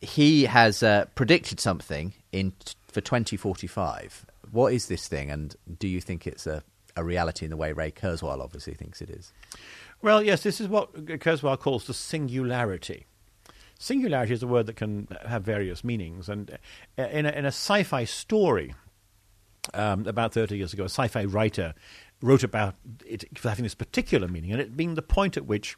[0.00, 2.52] he has uh, predicted something in
[2.88, 4.26] for 2045.
[4.50, 6.62] What is this thing, and do you think it's a,
[6.96, 9.32] a reality in the way Ray Kurzweil obviously thinks it is?
[10.02, 13.06] Well, yes, this is what Kurzweil calls the singularity.
[13.78, 16.58] Singularity is a word that can have various meanings, and
[16.98, 18.74] uh, in a, in a sci-fi story
[19.74, 21.74] um, about 30 years ago, a sci-fi writer
[22.22, 22.74] wrote about
[23.06, 25.76] it having this particular meaning, and it being the point at which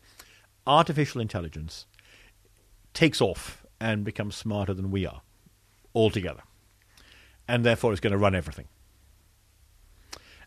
[0.66, 1.86] artificial intelligence
[2.94, 5.20] takes off and becomes smarter than we are
[5.92, 6.42] altogether,
[7.48, 8.68] and therefore it's going to run everything.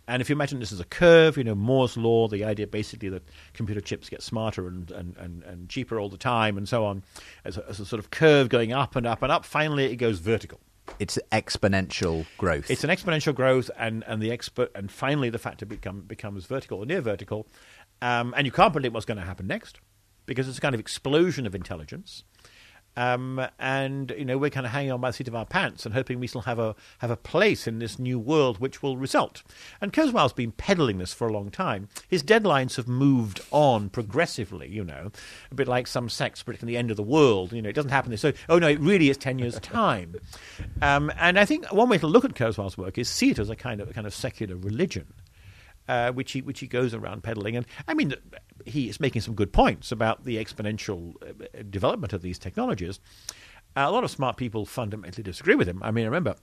[0.07, 3.09] And if you imagine this as a curve, you know, Moore's law, the idea basically
[3.09, 3.23] that
[3.53, 7.03] computer chips get smarter and, and, and, and cheaper all the time and so on,
[7.43, 9.95] as a, as a sort of curve going up and up and up, finally it
[9.95, 10.59] goes vertical.
[10.99, 12.69] It's exponential growth.
[12.69, 16.77] It's an exponential growth, and, and the expert, and finally the factor become, becomes vertical
[16.77, 17.47] or near vertical,
[18.01, 19.79] um, and you can't predict what's going to happen next
[20.27, 22.23] because it's a kind of explosion of intelligence.
[22.97, 25.85] Um, and you know we're kind of hanging on by the seat of our pants
[25.85, 28.97] and hoping we still have a have a place in this new world which will
[28.97, 29.43] result.
[29.81, 31.89] And Kurzweil's been peddling this for a long time.
[32.07, 34.69] His deadlines have moved on progressively.
[34.69, 35.11] You know,
[35.51, 37.51] a bit like some sects predicting the end of the world.
[37.51, 38.21] You know, it doesn't happen this.
[38.21, 40.15] So, oh no, it really is ten years' time.
[40.81, 43.49] Um, and I think one way to look at Kurzweil's work is see it as
[43.49, 45.05] a kind of a kind of secular religion.
[45.88, 48.15] Uh, which he which he goes around peddling, and I mean,
[48.65, 52.99] he is making some good points about the exponential uh, development of these technologies.
[53.75, 55.83] A lot of smart people fundamentally disagree with him.
[55.83, 56.38] I mean, I remember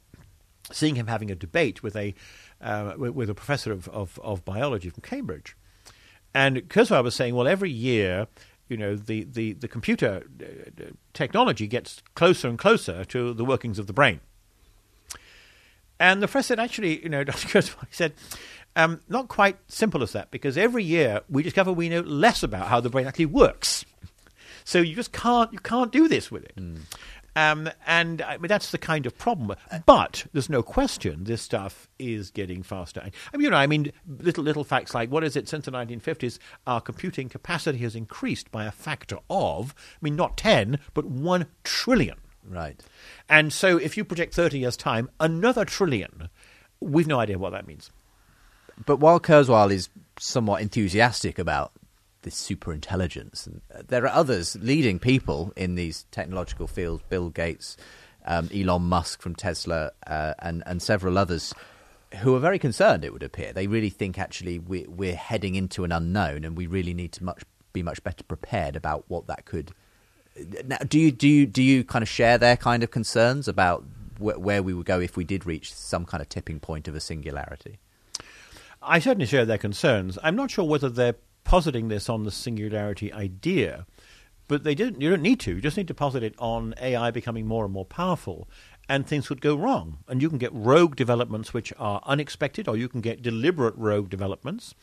[0.70, 2.14] seeing him having a debate with a
[2.60, 5.56] uh, with, with, a professor of, of, of, biology from Cambridge,
[6.32, 8.28] and Kurzweil was saying, well, every year.
[8.68, 13.78] You know the, the, the computer uh, technology gets closer and closer to the workings
[13.78, 14.20] of the brain.
[16.02, 17.46] And the professor said, actually, you know, Dr.
[17.46, 18.14] Kurzweil, said,
[18.76, 22.68] um, not quite simple as that, because every year we discover we know less about
[22.68, 23.84] how the brain actually works.
[24.64, 26.56] So you just can't you can't do this with it.
[26.56, 26.78] Mm.
[27.34, 29.56] Um, and I mean, that's the kind of problem.
[29.86, 33.00] But there's no question this stuff is getting faster.
[33.00, 35.48] I mean, you know, I mean, little little facts like what is it?
[35.48, 40.36] Since the 1950s, our computing capacity has increased by a factor of, I mean, not
[40.36, 42.18] ten, but one trillion.
[42.46, 42.80] Right.
[43.28, 46.28] And so, if you project 30 years' time, another trillion.
[46.80, 47.92] We've no idea what that means.
[48.84, 51.72] But while Kurzweil is somewhat enthusiastic about
[52.22, 57.30] this super intelligence, and uh, there are others leading people in these technological fields, Bill
[57.30, 57.76] Gates,
[58.24, 61.52] um, Elon Musk from Tesla, uh, and, and several others
[62.20, 63.52] who are very concerned, it would appear.
[63.52, 67.24] They really think actually we, we're heading into an unknown and we really need to
[67.24, 67.42] much,
[67.72, 69.72] be much better prepared about what that could.
[70.64, 73.84] Now, do you do you do you kind of share their kind of concerns about
[74.16, 76.94] wh- where we would go if we did reach some kind of tipping point of
[76.94, 77.78] a singularity?
[78.82, 80.18] I certainly share their concerns.
[80.22, 83.86] I'm not sure whether they're positing this on the singularity idea,
[84.48, 85.00] but they didn't.
[85.00, 85.54] You don't need to.
[85.54, 88.48] You just need to posit it on AI becoming more and more powerful,
[88.88, 89.98] and things would go wrong.
[90.08, 94.10] And you can get rogue developments which are unexpected, or you can get deliberate rogue
[94.10, 94.74] developments.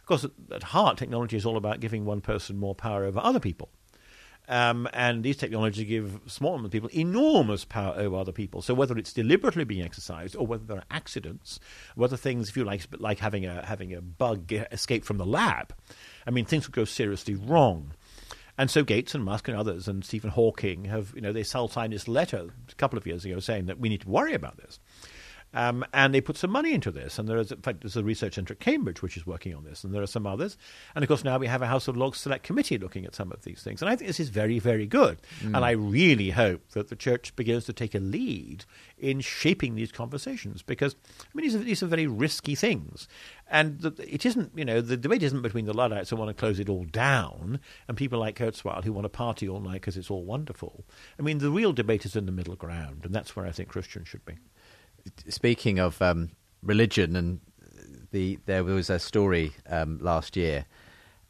[0.00, 3.40] Of course, at heart, technology is all about giving one person more power over other
[3.40, 3.70] people.
[4.48, 8.60] Um, and these technologies give small people enormous power over other people.
[8.60, 11.60] So whether it's deliberately being exercised or whether there are accidents,
[11.94, 15.72] whether things, if you like, like having a having a bug escape from the lab,
[16.26, 17.92] I mean, things would go seriously wrong.
[18.58, 21.92] And so Gates and Musk and others and Stephen Hawking have, you know, they signed
[21.92, 24.78] this letter a couple of years ago saying that we need to worry about this.
[25.54, 27.18] Um, and they put some money into this.
[27.18, 29.64] And there is, in fact, there's a research center at Cambridge which is working on
[29.64, 30.56] this, and there are some others.
[30.94, 33.32] And of course, now we have a House of Lords Select Committee looking at some
[33.32, 33.82] of these things.
[33.82, 35.20] And I think this is very, very good.
[35.40, 35.56] Mm.
[35.56, 38.64] And I really hope that the church begins to take a lead
[38.98, 43.08] in shaping these conversations because, I mean, these are, these are very risky things.
[43.50, 46.34] And the, it isn't, you know, the debate isn't between the Luddites who want to
[46.34, 49.96] close it all down and people like Kurzweil who want to party all night because
[49.96, 50.84] it's all wonderful.
[51.18, 53.68] I mean, the real debate is in the middle ground, and that's where I think
[53.68, 54.36] Christians should be
[55.28, 56.30] speaking of um,
[56.62, 57.40] religion, and
[58.10, 60.66] the there was a story um, last year.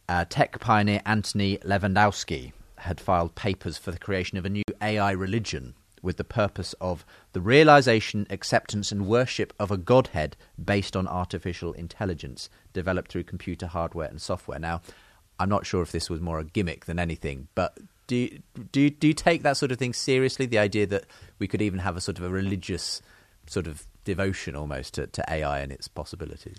[0.08, 5.12] Uh, tech pioneer Anthony Levandowski had filed papers for the creation of a new AI
[5.12, 11.06] religion with the purpose of the realization, acceptance, and worship of a godhead based on
[11.06, 14.58] artificial intelligence developed through computer hardware and software.
[14.58, 14.82] Now,
[15.38, 18.28] I'm not sure if this was more a gimmick than anything, but do
[18.72, 20.46] do do you take that sort of thing seriously?
[20.46, 21.04] The idea that
[21.38, 23.00] we could even have a sort of a religious
[23.46, 26.58] sort of devotion almost to, to AI and its possibilities.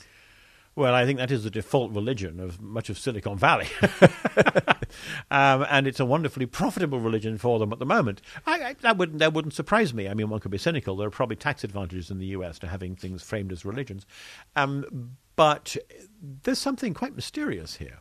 [0.75, 3.67] Well, I think that is the default religion of much of Silicon Valley.
[5.31, 8.21] um, and it's a wonderfully profitable religion for them at the moment.
[8.47, 10.07] I, I, that, wouldn't, that wouldn't surprise me.
[10.09, 10.95] I mean, one could be cynical.
[10.95, 14.07] There are probably tax advantages in the US to having things framed as religions.
[14.55, 15.77] Um, but
[16.21, 17.99] there's something quite mysterious here.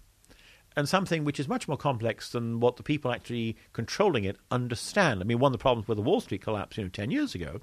[0.75, 5.21] And something which is much more complex than what the people actually controlling it understand.
[5.21, 7.35] I mean, one of the problems with the Wall Street collapse, you know, 10 years
[7.35, 7.61] ago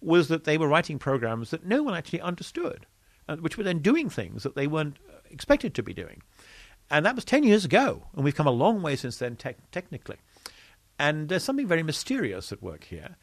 [0.00, 2.86] was that they were writing programs that no one actually understood,
[3.28, 6.22] uh, which were then doing things that they weren't uh, expected to be doing.
[6.90, 9.56] And that was 10 years ago, and we've come a long way since then te-
[9.72, 10.16] technically.
[10.98, 13.16] And there's something very mysterious at work here.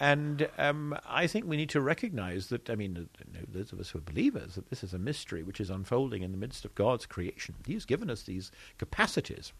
[0.00, 3.08] And um, I think we need to recognize that, I mean,
[3.48, 6.32] those of us who are believers, that this is a mystery which is unfolding in
[6.32, 7.54] the midst of God's creation.
[7.66, 9.52] He's given us these capacities.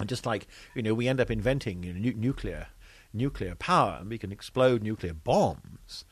[0.00, 2.68] And just like, you know, we end up inventing you know, nu- nuclear,
[3.14, 6.04] nuclear power and we can explode nuclear bombs,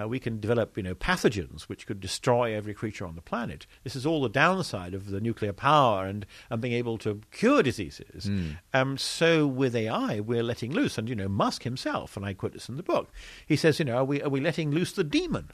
[0.00, 3.66] uh, we can develop, you know, pathogens which could destroy every creature on the planet.
[3.84, 7.62] This is all the downside of the nuclear power and, and being able to cure
[7.62, 8.26] diseases.
[8.26, 8.58] Mm.
[8.72, 12.54] Um, so with AI, we're letting loose, and you know, Musk himself, and I quote
[12.54, 13.10] this in the book,
[13.46, 15.50] he says, you know, are we are we letting loose the demon?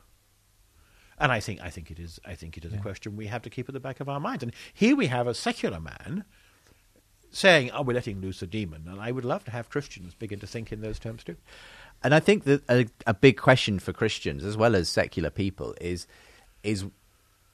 [1.20, 2.78] And I think I think it is I think it is Yeah.
[2.78, 4.44] a question we have to keep at the back of our minds.
[4.44, 6.24] And here we have a secular man
[7.30, 10.40] saying, "Are we letting loose a demon?" And I would love to have Christians begin
[10.40, 11.36] to think in those terms too.
[12.02, 15.74] And I think that a, a big question for Christians as well as secular people
[15.80, 16.06] is
[16.62, 16.86] is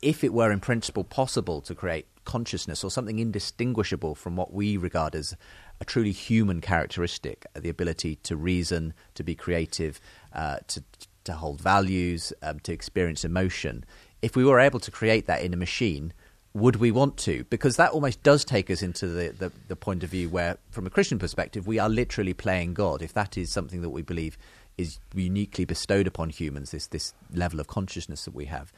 [0.02, 4.76] if it were in principle possible to create consciousness or something indistinguishable from what we
[4.76, 5.36] regard as
[5.80, 10.00] a truly human characteristic, the ability to reason, to be creative,
[10.32, 10.82] uh, to
[11.24, 13.84] to hold values, um, to experience emotion.
[14.20, 16.12] If we were able to create that in a machine,
[16.55, 17.44] would we want to?
[17.50, 20.86] Because that almost does take us into the, the, the point of view where, from
[20.86, 23.02] a Christian perspective, we are literally playing God.
[23.02, 24.38] If that is something that we believe
[24.78, 28.72] is uniquely bestowed upon humans, this this level of consciousness that we have,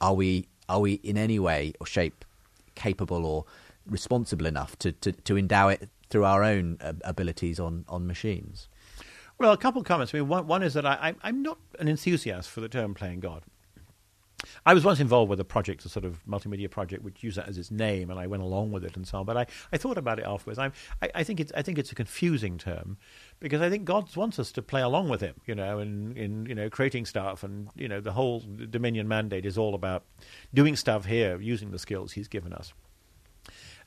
[0.00, 2.24] are we are we in any way or shape
[2.74, 3.44] capable or
[3.86, 8.68] responsible enough to, to, to endow it through our own uh, abilities on, on machines?
[9.38, 10.14] Well, a couple of comments.
[10.14, 12.94] I mean, one, one is that I, I, I'm not an enthusiast for the term
[12.94, 13.42] playing God.
[14.66, 17.48] I was once involved with a project, a sort of multimedia project, which used that
[17.48, 19.26] as its name, and I went along with it and so on.
[19.26, 20.58] But I, I thought about it afterwards.
[20.58, 20.72] I'm,
[21.02, 22.96] I, I think it's I think it's a confusing term
[23.40, 26.46] because I think God wants us to play along with Him, you know, in, in
[26.46, 30.04] you know creating stuff, and you know the whole Dominion mandate is all about
[30.52, 32.72] doing stuff here, using the skills He's given us.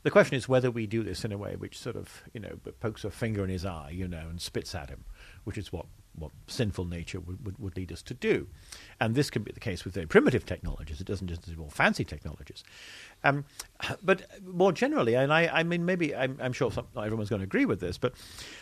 [0.04, 2.60] The question is whether we do this in a way which sort of, you know,
[2.80, 5.04] pokes a finger in his eye, you know, and spits at him,
[5.44, 5.88] which is what,
[6.18, 8.48] what sinful nature would, would, would lead us to do.
[9.00, 11.00] And this can be the case with very primitive technologies.
[11.00, 12.64] It doesn't just involve fancy technologies.
[13.24, 13.46] Um,
[14.04, 17.42] but more generally, and I, I mean, maybe I'm, I'm sure some, not everyone's going
[17.42, 18.14] to agree with this, but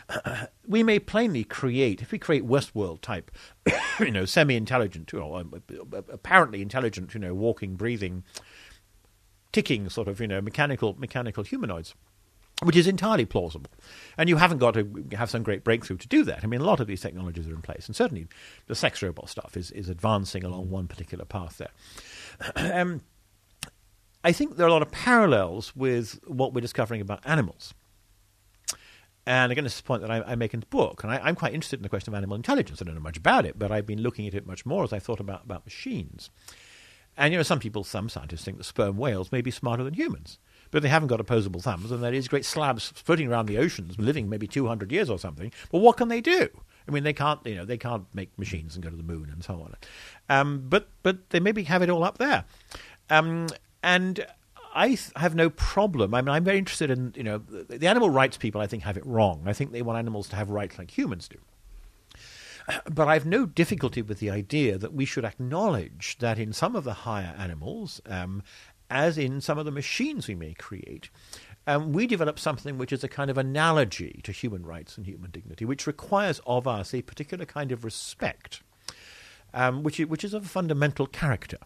[0.68, 3.32] we may plainly create, if we create Westworld type,
[4.00, 5.54] you know, semi-intelligent, you know, um,
[5.92, 8.24] apparently intelligent, you know, walking, breathing,
[9.56, 11.96] ticking sort of you know mechanical mechanical humanoids
[12.64, 13.70] which is entirely plausible.
[14.18, 16.44] And you haven't got to have some great breakthrough to do that.
[16.44, 18.28] I mean a lot of these technologies are in place and certainly
[18.68, 21.72] the sex robot stuff is, is advancing along one particular path there.
[22.76, 23.02] Um,
[24.26, 27.74] i think there are a lot of parallels with what we're discovering about animals.
[29.28, 31.30] And again, this is a point that I, I make in the book, and I,
[31.30, 32.82] am quite interested in the question of animal intelligence.
[32.82, 34.94] I don't know much about it, but I've been looking at it much more as
[34.94, 36.30] I thought about, about machines.
[37.18, 39.96] And you know, some people, some scientists think that sperm whales may be smarter than
[39.96, 40.38] humans,
[40.76, 43.98] but they haven't got opposable thumbs, and there is great slabs floating around the oceans,
[43.98, 45.50] living maybe 200 years or something.
[45.72, 46.50] But what can they do?
[46.86, 49.30] I mean, they can't, you know, they can't make machines and go to the moon
[49.32, 49.74] and so on.
[50.28, 52.44] Um, but but they maybe have it all up there,
[53.10, 53.48] um,
[53.84, 54.26] and
[54.74, 56.14] I th- have no problem.
[56.14, 58.60] I mean, I'm very interested in, you know, the, the animal rights people.
[58.60, 59.44] I think have it wrong.
[59.46, 61.38] I think they want animals to have rights like humans do.
[62.94, 66.76] But I have no difficulty with the idea that we should acknowledge that in some
[66.76, 68.44] of the higher animals, um,
[68.90, 71.10] as in some of the machines we may create,
[71.68, 75.32] um, we develop something which is a kind of analogy to human rights and human
[75.32, 78.62] dignity, which requires of us a particular kind of respect,
[79.54, 81.58] um, which, is, which is of a fundamental character.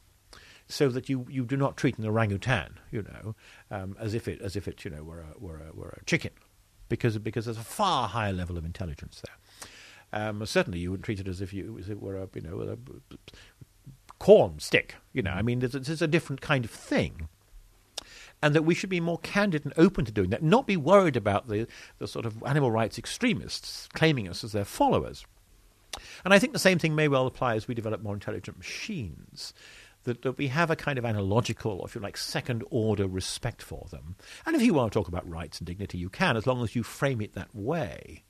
[0.71, 3.35] So that you, you do not treat an orangutan, you know,
[3.71, 6.05] um, as if it as if it you know were a, were a, were a
[6.05, 6.29] chicken,
[6.89, 10.21] because because there's a far higher level of intelligence there.
[10.21, 12.61] Um, certainly, you wouldn't treat it as if you as it were a you know
[12.61, 12.77] a
[14.19, 14.95] corn stick.
[15.13, 17.29] You know, I mean, there's, there's a different kind of thing,
[18.41, 20.43] and that we should be more candid and open to doing that.
[20.43, 21.67] Not be worried about the
[21.97, 25.25] the sort of animal rights extremists claiming us as their followers.
[26.23, 29.53] And I think the same thing may well apply as we develop more intelligent machines.
[30.05, 33.85] That, that we have a kind of analogical, if you like, second order respect for
[33.91, 34.15] them.
[34.45, 36.73] And if you want to talk about rights and dignity, you can, as long as
[36.73, 38.23] you frame it that way.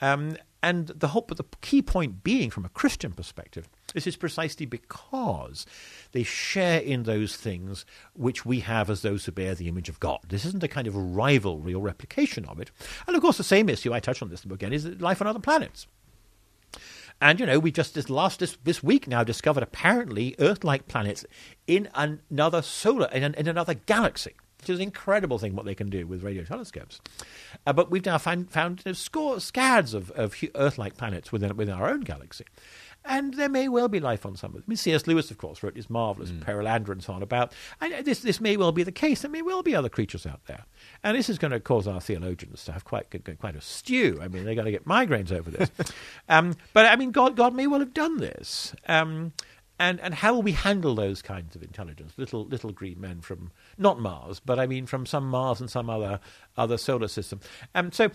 [0.00, 4.16] Um, and the whole, but the key point being, from a Christian perspective, this is
[4.16, 5.64] precisely because
[6.12, 10.00] they share in those things which we have as those who bear the image of
[10.00, 10.18] God.
[10.28, 12.72] This isn't a kind of rivalry or replication of it.
[13.06, 15.38] And of course, the same issue I touch on this again is life on other
[15.38, 15.86] planets.
[17.20, 21.24] And you know, we just this last this, this week now discovered apparently Earth-like planets
[21.66, 24.34] in another solar in, an, in another galaxy
[24.66, 27.00] which is an incredible thing what they can do with radio telescopes.
[27.68, 31.56] Uh, but we've now found, found you know, scores, scads of, of Earth-like planets within,
[31.56, 32.44] within our own galaxy.
[33.04, 34.64] And there may well be life on some of them.
[34.66, 35.06] I mean, C.S.
[35.06, 38.56] Lewis, of course, wrote his marvellous Perelandra and so on about, and this, this may
[38.56, 39.22] well be the case.
[39.22, 40.64] There may well be other creatures out there.
[41.04, 43.06] And this is going to cause our theologians to have quite,
[43.38, 44.18] quite a stew.
[44.20, 45.70] I mean, they're going to get migraines over this.
[46.28, 48.74] um, but, I mean, God, God may well have done this.
[48.88, 49.32] Um,
[49.78, 52.12] and and how will we handle those kinds of intelligence?
[52.16, 55.90] Little little green men from not Mars, but I mean from some Mars and some
[55.90, 56.20] other
[56.56, 57.40] other solar system.
[57.74, 58.10] And so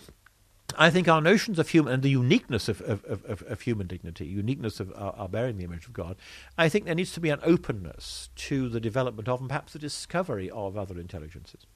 [0.76, 4.26] I think our notions of human and the uniqueness of, of, of, of human dignity,
[4.26, 6.16] uniqueness of our, our, bearing the image of God,
[6.56, 9.78] I think there needs to be an openness to the development of and perhaps the
[9.78, 11.66] discovery of other intelligences.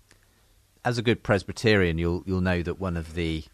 [0.84, 3.45] As a good Presbyterian, you'll you'll know that one of the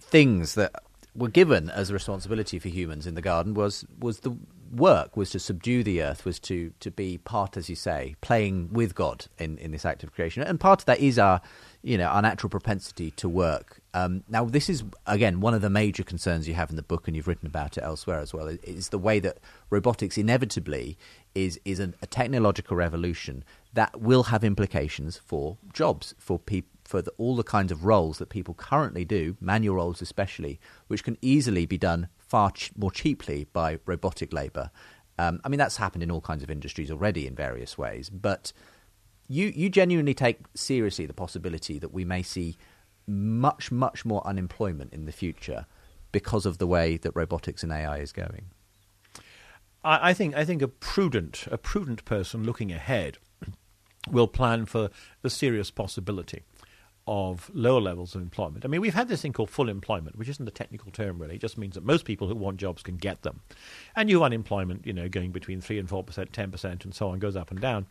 [0.00, 0.72] things that
[1.14, 4.36] were given as a responsibility for humans in the garden was was the
[4.74, 8.72] work was to subdue the earth was to to be part as you say playing
[8.72, 10.42] with god in in this act of creation.
[10.42, 11.40] And part of that is our
[11.82, 13.80] you know our natural propensity to work.
[13.92, 17.06] Um, now this is again one of the major concerns you have in the book
[17.06, 19.38] and you've written about it elsewhere as well is the way that
[19.70, 20.98] robotics inevitably
[21.34, 27.00] is is an, a technological revolution that will have implications for jobs for people for
[27.00, 31.16] the, all the kinds of roles that people currently do, manual roles especially, which can
[31.22, 34.68] easily be done far ch- more cheaply by robotic labour.
[35.20, 38.52] Um, I mean, that's happened in all kinds of industries already in various ways, but
[39.28, 42.56] you, you genuinely take seriously the possibility that we may see
[43.06, 45.66] much, much more unemployment in the future
[46.10, 48.46] because of the way that robotics and AI is going.
[49.84, 53.18] I, I think I think a prudent a prudent person looking ahead
[54.10, 54.90] will plan for
[55.22, 56.42] the serious possibility
[57.06, 58.64] of lower levels of employment.
[58.64, 61.36] I mean, we've had this thing called full employment, which isn't a technical term really.
[61.36, 63.40] It just means that most people who want jobs can get them.
[63.94, 67.18] And you have unemployment, you know, going between 3 and 4%, 10%, and so on,
[67.18, 67.86] goes up and down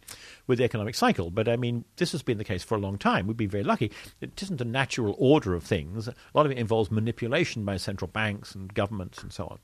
[0.48, 1.30] with the economic cycle.
[1.30, 3.28] But I mean, this has been the case for a long time.
[3.28, 3.92] We'd be very lucky.
[4.20, 6.08] It isn't a natural order of things.
[6.08, 9.60] A lot of it involves manipulation by central banks and governments and so on.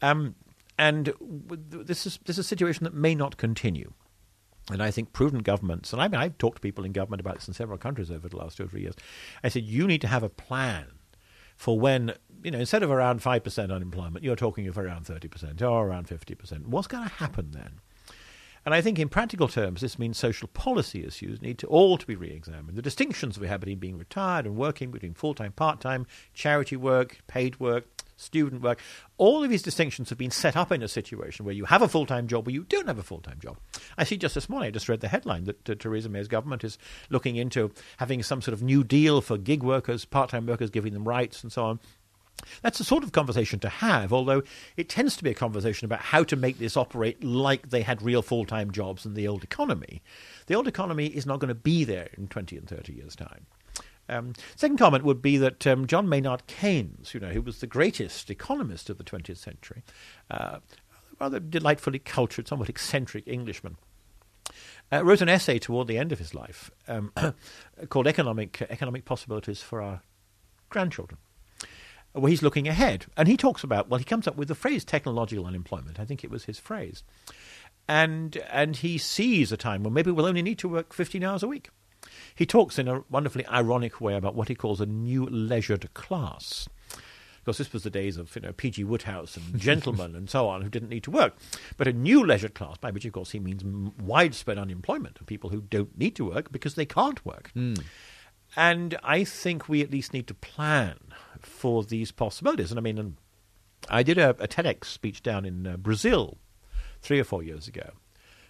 [0.00, 0.34] Um,
[0.78, 3.92] and this is, this is a situation that may not continue.
[4.70, 7.36] And I think prudent governments, and I mean, I've talked to people in government about
[7.36, 8.94] this in several countries over the last two or three years.
[9.42, 10.86] I said, you need to have a plan
[11.56, 15.88] for when, you know, instead of around 5% unemployment, you're talking of around 30% or
[15.88, 16.66] around 50%.
[16.66, 17.80] What's going to happen then?
[18.68, 22.06] And I think in practical terms, this means social policy issues need to all to
[22.06, 22.76] be re-examined.
[22.76, 27.58] The distinctions we have between being retired and working, between full-time, part-time, charity work, paid
[27.58, 27.86] work,
[28.18, 28.80] student work.
[29.16, 31.88] All of these distinctions have been set up in a situation where you have a
[31.88, 33.56] full time job or you don't have a full time job.
[33.96, 36.62] I see just this morning, I just read the headline that uh, Theresa May's government
[36.62, 36.76] is
[37.08, 40.92] looking into having some sort of new deal for gig workers, part time workers, giving
[40.92, 41.80] them rights and so on.
[42.62, 44.42] That's the sort of conversation to have, although
[44.76, 48.02] it tends to be a conversation about how to make this operate like they had
[48.02, 50.02] real full time jobs in the old economy.
[50.46, 53.46] The old economy is not going to be there in 20 and 30 years' time.
[54.08, 57.66] Um, second comment would be that um, John Maynard Keynes, you know, who was the
[57.66, 59.82] greatest economist of the 20th century,
[60.30, 60.58] uh,
[61.20, 63.76] rather delightfully cultured, somewhat eccentric Englishman,
[64.90, 67.12] uh, wrote an essay toward the end of his life um,
[67.90, 70.00] called "Economic Economic Possibilities for Our
[70.70, 71.18] Grandchildren."
[72.18, 74.84] Where he's looking ahead, and he talks about well, he comes up with the phrase
[74.84, 77.02] "technological unemployment." I think it was his phrase,
[77.88, 81.42] and and he sees a time when maybe we'll only need to work 15 hours
[81.42, 81.70] a week
[82.34, 86.68] he talks in a wonderfully ironic way about what he calls a new leisured class.
[87.40, 88.84] Because this was the days of you know P.G.
[88.84, 91.34] Wodehouse and gentlemen and so on who didn't need to work.
[91.76, 93.64] But a new leisured class, by which of course he means
[94.00, 97.50] widespread unemployment of people who don't need to work because they can't work.
[97.56, 97.82] Mm.
[98.58, 100.98] And I think we at least need to plan
[101.40, 102.70] for these possibilities.
[102.70, 103.16] And I mean,
[103.88, 106.38] I did a, a TEDx speech down in uh, Brazil
[107.00, 107.92] three or four years ago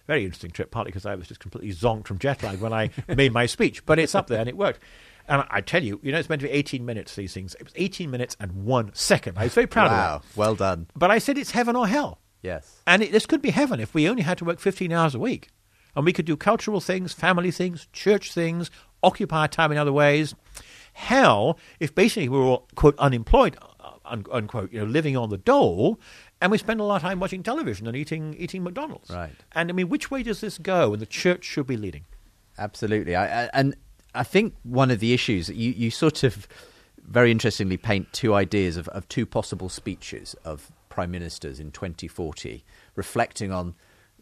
[0.09, 2.89] very interesting trip, partly because I was just completely zonked from jet lag when I
[3.07, 3.85] made my speech.
[3.85, 4.81] But it's up there and it worked.
[5.27, 7.53] And I tell you, you know, it's meant to be 18 minutes, these things.
[7.59, 9.37] It was 18 minutes and one second.
[9.37, 10.35] I was very proud wow, of that.
[10.35, 10.87] well done.
[10.95, 12.21] But I said it's heaven or hell.
[12.41, 12.81] Yes.
[12.87, 15.19] And it, this could be heaven if we only had to work 15 hours a
[15.19, 15.49] week.
[15.95, 18.71] And we could do cultural things, family things, church things,
[19.03, 20.35] occupy our time in other ways.
[20.93, 25.99] Hell, if basically we were, quote, unemployed, uh, unquote, you know, living on the dole,
[26.41, 29.09] and we spend a lot of time watching television and eating eating McDonald's.
[29.09, 29.31] Right.
[29.53, 30.93] And I mean, which way does this go?
[30.93, 32.05] And the church should be leading.
[32.57, 33.15] Absolutely.
[33.15, 33.75] I, I, and
[34.13, 36.47] I think one of the issues that you you sort of
[36.97, 42.63] very interestingly paint two ideas of, of two possible speeches of prime ministers in 2040,
[42.95, 43.73] reflecting on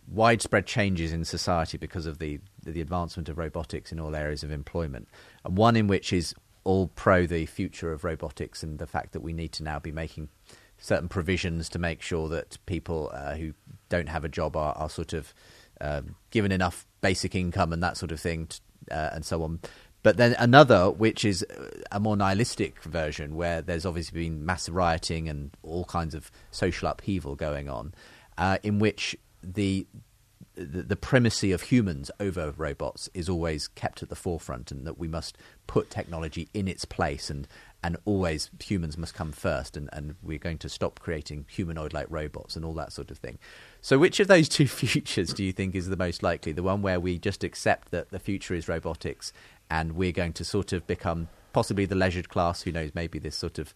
[0.08, 2.40] widespread changes in society because of the
[2.72, 5.08] the advancement of robotics in all areas of employment,
[5.44, 9.22] and one in which is all pro the future of robotics and the fact that
[9.22, 10.28] we need to now be making
[10.78, 13.54] certain provisions to make sure that people uh, who
[13.90, 15.34] don't have a job are, are sort of
[15.82, 18.60] um, given enough basic income and that sort of thing, to,
[18.92, 19.60] uh, and so on.
[20.04, 21.46] But then another, which is
[21.92, 26.88] a more nihilistic version, where there's obviously been mass rioting and all kinds of social
[26.88, 27.94] upheaval going on,
[28.38, 29.88] uh, in which the,
[30.58, 34.98] the the primacy of humans over robots is always kept at the forefront, and that
[34.98, 35.38] we must
[35.68, 37.48] put technology in its place, and
[37.84, 42.56] and always humans must come first, and, and we're going to stop creating humanoid-like robots
[42.56, 43.38] and all that sort of thing.
[43.82, 46.52] So, which of those two futures do you think is the most likely?
[46.52, 49.32] The one where we just accept that the future is robotics,
[49.70, 52.64] and we're going to sort of become possibly the leisured class.
[52.64, 52.92] Who knows?
[52.96, 53.74] Maybe this sort of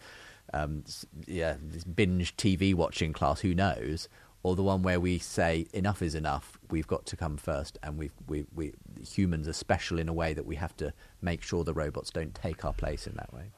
[0.54, 0.84] um,
[1.28, 3.42] yeah, this binge TV watching class.
[3.42, 4.10] Who knows?
[4.44, 6.58] Or the one where we say enough is enough.
[6.70, 8.74] We've got to come first, and we we we
[9.08, 12.34] humans are special in a way that we have to make sure the robots don't
[12.34, 13.52] take our place in that way.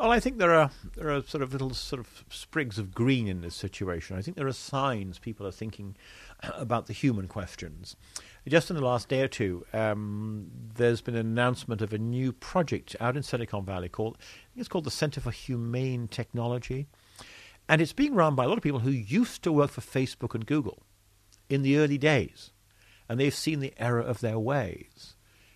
[0.00, 3.28] Well, I think there are there are sort of little sort of sprigs of green
[3.28, 4.16] in this situation.
[4.16, 5.94] I think there are signs people are thinking
[6.54, 7.96] about the human questions.
[8.48, 12.32] Just in the last day or two, um, there's been an announcement of a new
[12.32, 16.86] project out in Silicon Valley called I think it's called the Center for Humane Technology,
[17.70, 20.34] and it's being run by a lot of people who used to work for Facebook
[20.34, 20.82] and Google
[21.48, 22.50] in the early days,
[23.08, 25.14] and they've seen the error of their ways.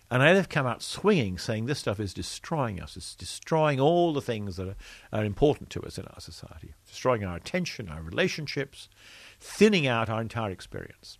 [0.09, 2.95] And they've come out swinging, saying this stuff is destroying us.
[2.95, 4.75] It's destroying all the things that are,
[5.11, 8.87] are important to us in our society, destroying our attention, our relationships,
[9.41, 11.17] thinning out our entire experience.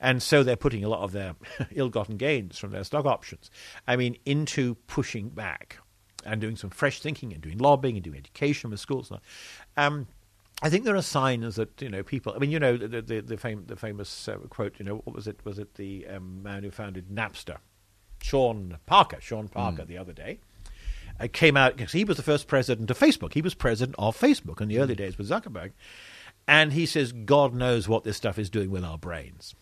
[0.00, 1.34] And so they're putting a lot of their
[1.72, 3.50] ill gotten gains from their stock options,
[3.86, 5.76] I mean, into pushing back
[6.24, 9.12] and doing some fresh thinking and doing lobbying and doing education with schools.
[9.76, 10.06] Um,
[10.64, 12.32] I think there are signs that you know people.
[12.34, 14.74] I mean, you know the the, the, fam- the famous uh, quote.
[14.78, 15.40] You know, what was it?
[15.44, 17.58] Was it the um, man who founded Napster?
[18.22, 19.88] Sean Parker, Sean Parker, mm.
[19.88, 20.38] the other day,
[21.18, 23.34] uh, came out because he was the first president of Facebook.
[23.34, 25.72] He was president of Facebook in the early days with Zuckerberg,
[26.46, 29.56] and he says, "God knows what this stuff is doing with our brains."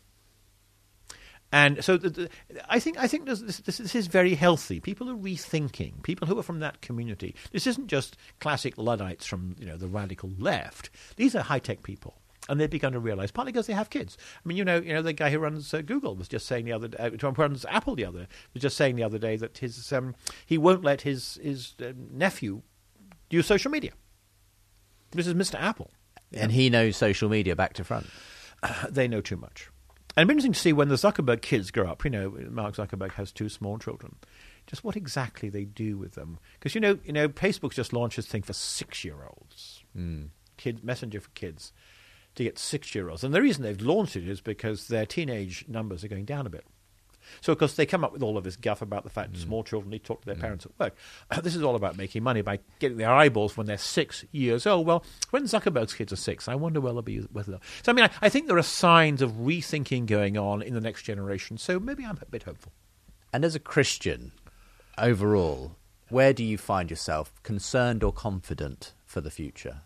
[1.53, 2.31] And so, the, the,
[2.69, 4.79] I think I think this, this, this, is very healthy.
[4.79, 6.03] People are rethinking.
[6.05, 7.35] People who are from that community.
[7.51, 10.91] This isn't just classic luddites from you know the radical left.
[11.17, 14.19] These are high tech people and they've begun to realize, partly because they have kids.
[14.37, 16.65] I mean, you know, you know, the guy who runs uh, Google was just saying
[16.65, 19.59] the other, uh, who runs Apple the other, was just saying the other day that
[19.59, 22.63] his um, he won't let his his uh, nephew
[23.31, 23.93] use social media.
[25.13, 25.61] This is Mr.
[25.61, 25.91] Apple,
[26.33, 28.07] and he knows social media back to front.
[28.63, 29.69] Uh, they know too much.
[30.21, 32.05] And it'll be interesting to see when the Zuckerberg kids grow up.
[32.05, 34.17] You know, Mark Zuckerberg has two small children.
[34.67, 38.17] Just what exactly they do with them, because you know, you know, Facebook's just launched
[38.17, 40.29] this thing for six-year-olds, mm.
[40.59, 41.73] kid messenger for kids
[42.35, 43.25] to get six year olds.
[43.25, 46.51] And the reason they've launched it is because their teenage numbers are going down a
[46.51, 46.67] bit.
[47.41, 49.43] So, of course, they come up with all of this guff about the fact mm.
[49.43, 50.41] small children need to talk to their mm.
[50.41, 50.97] parents at work.
[51.43, 54.87] this is all about making money by getting their eyeballs when they're six years old.
[54.87, 57.61] Well, when Zuckerberg's kids are six, I wonder whether they'll be with them.
[57.83, 60.81] So, I mean, I, I think there are signs of rethinking going on in the
[60.81, 61.59] next generation.
[61.59, 62.73] So maybe I'm a bit hopeful.
[63.33, 64.33] And as a Christian,
[64.99, 65.77] overall,
[66.09, 69.83] where do you find yourself concerned or confident for the future?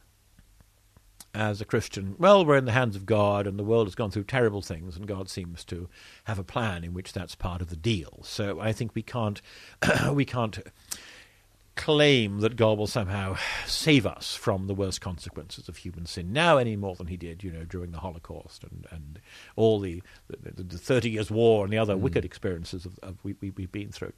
[1.35, 4.11] As a Christian, well, we're in the hands of God, and the world has gone
[4.11, 5.89] through terrible things, and God seems to
[6.25, 8.21] have a plan in which that's part of the deal.
[8.23, 9.43] So I think we can't
[10.13, 10.59] we can't
[11.77, 16.57] claim that God will somehow save us from the worst consequences of human sin now
[16.57, 19.21] any more than he did, you know, during the Holocaust and, and
[19.57, 22.01] all the, the, the Thirty Years' War and the other mm.
[22.01, 24.13] wicked experiences of, of we, we, have been through.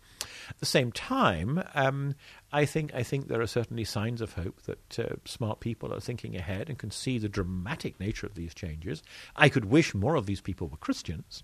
[0.51, 2.15] At the same time, um,
[2.57, 6.01] I think I think there are certainly signs of hope that uh, smart people are
[6.01, 9.03] thinking ahead and can see the dramatic nature of these changes.
[9.37, 11.43] I could wish more of these people were Christians.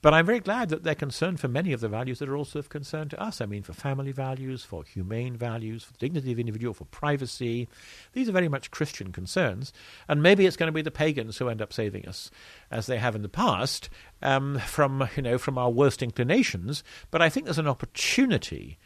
[0.00, 2.58] But I'm very glad that they're concerned for many of the values that are also
[2.58, 3.40] of concern to us.
[3.40, 6.86] I mean, for family values, for humane values, for the dignity of the individual, for
[6.86, 7.68] privacy.
[8.12, 9.72] These are very much Christian concerns.
[10.08, 12.32] And maybe it's going to be the pagans who end up saving us,
[12.68, 13.90] as they have in the past,
[14.22, 16.82] um, from, you know, from our worst inclinations.
[17.12, 18.78] But I think there's an opportunity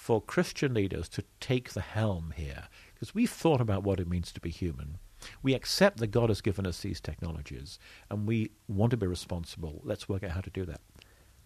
[0.00, 4.32] for Christian leaders to take the helm here, because we've thought about what it means
[4.32, 4.96] to be human.
[5.42, 7.78] We accept that God has given us these technologies
[8.08, 9.82] and we want to be responsible.
[9.84, 10.80] Let's work out how to do that.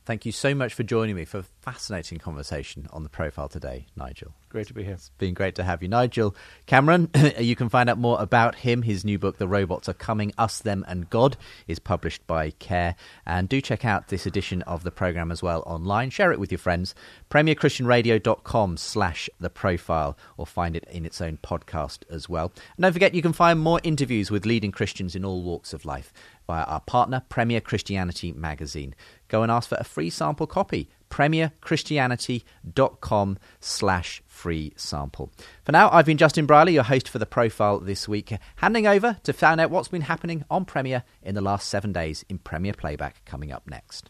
[0.06, 3.86] Thank you so much for joining me for a fascinating conversation on the profile today,
[3.96, 4.34] Nigel.
[4.50, 4.92] Great to be here.
[4.92, 5.88] It's been great to have you.
[5.88, 6.36] Nigel
[6.66, 7.08] Cameron,
[7.40, 8.82] you can find out more about him.
[8.82, 12.96] His new book, The Robots Are Coming Us, Them and God, is published by Care.
[13.24, 16.10] And do check out this edition of the programme as well online.
[16.10, 16.94] Share it with your friends.
[17.30, 22.52] PremierChristianRadio.com slash the profile or find it in its own podcast as well.
[22.76, 25.86] And don't forget, you can find more interviews with leading Christians in all walks of
[25.86, 26.12] life
[26.46, 28.94] via our partner, Premier Christianity Magazine.
[29.34, 35.32] Go and ask for a free sample copy, premierchristianity.com slash free sample.
[35.64, 39.18] For now, I've been Justin Brierley, your host for The Profile this week, handing over
[39.24, 42.74] to find out what's been happening on Premier in the last seven days in Premier
[42.74, 44.08] Playback coming up next.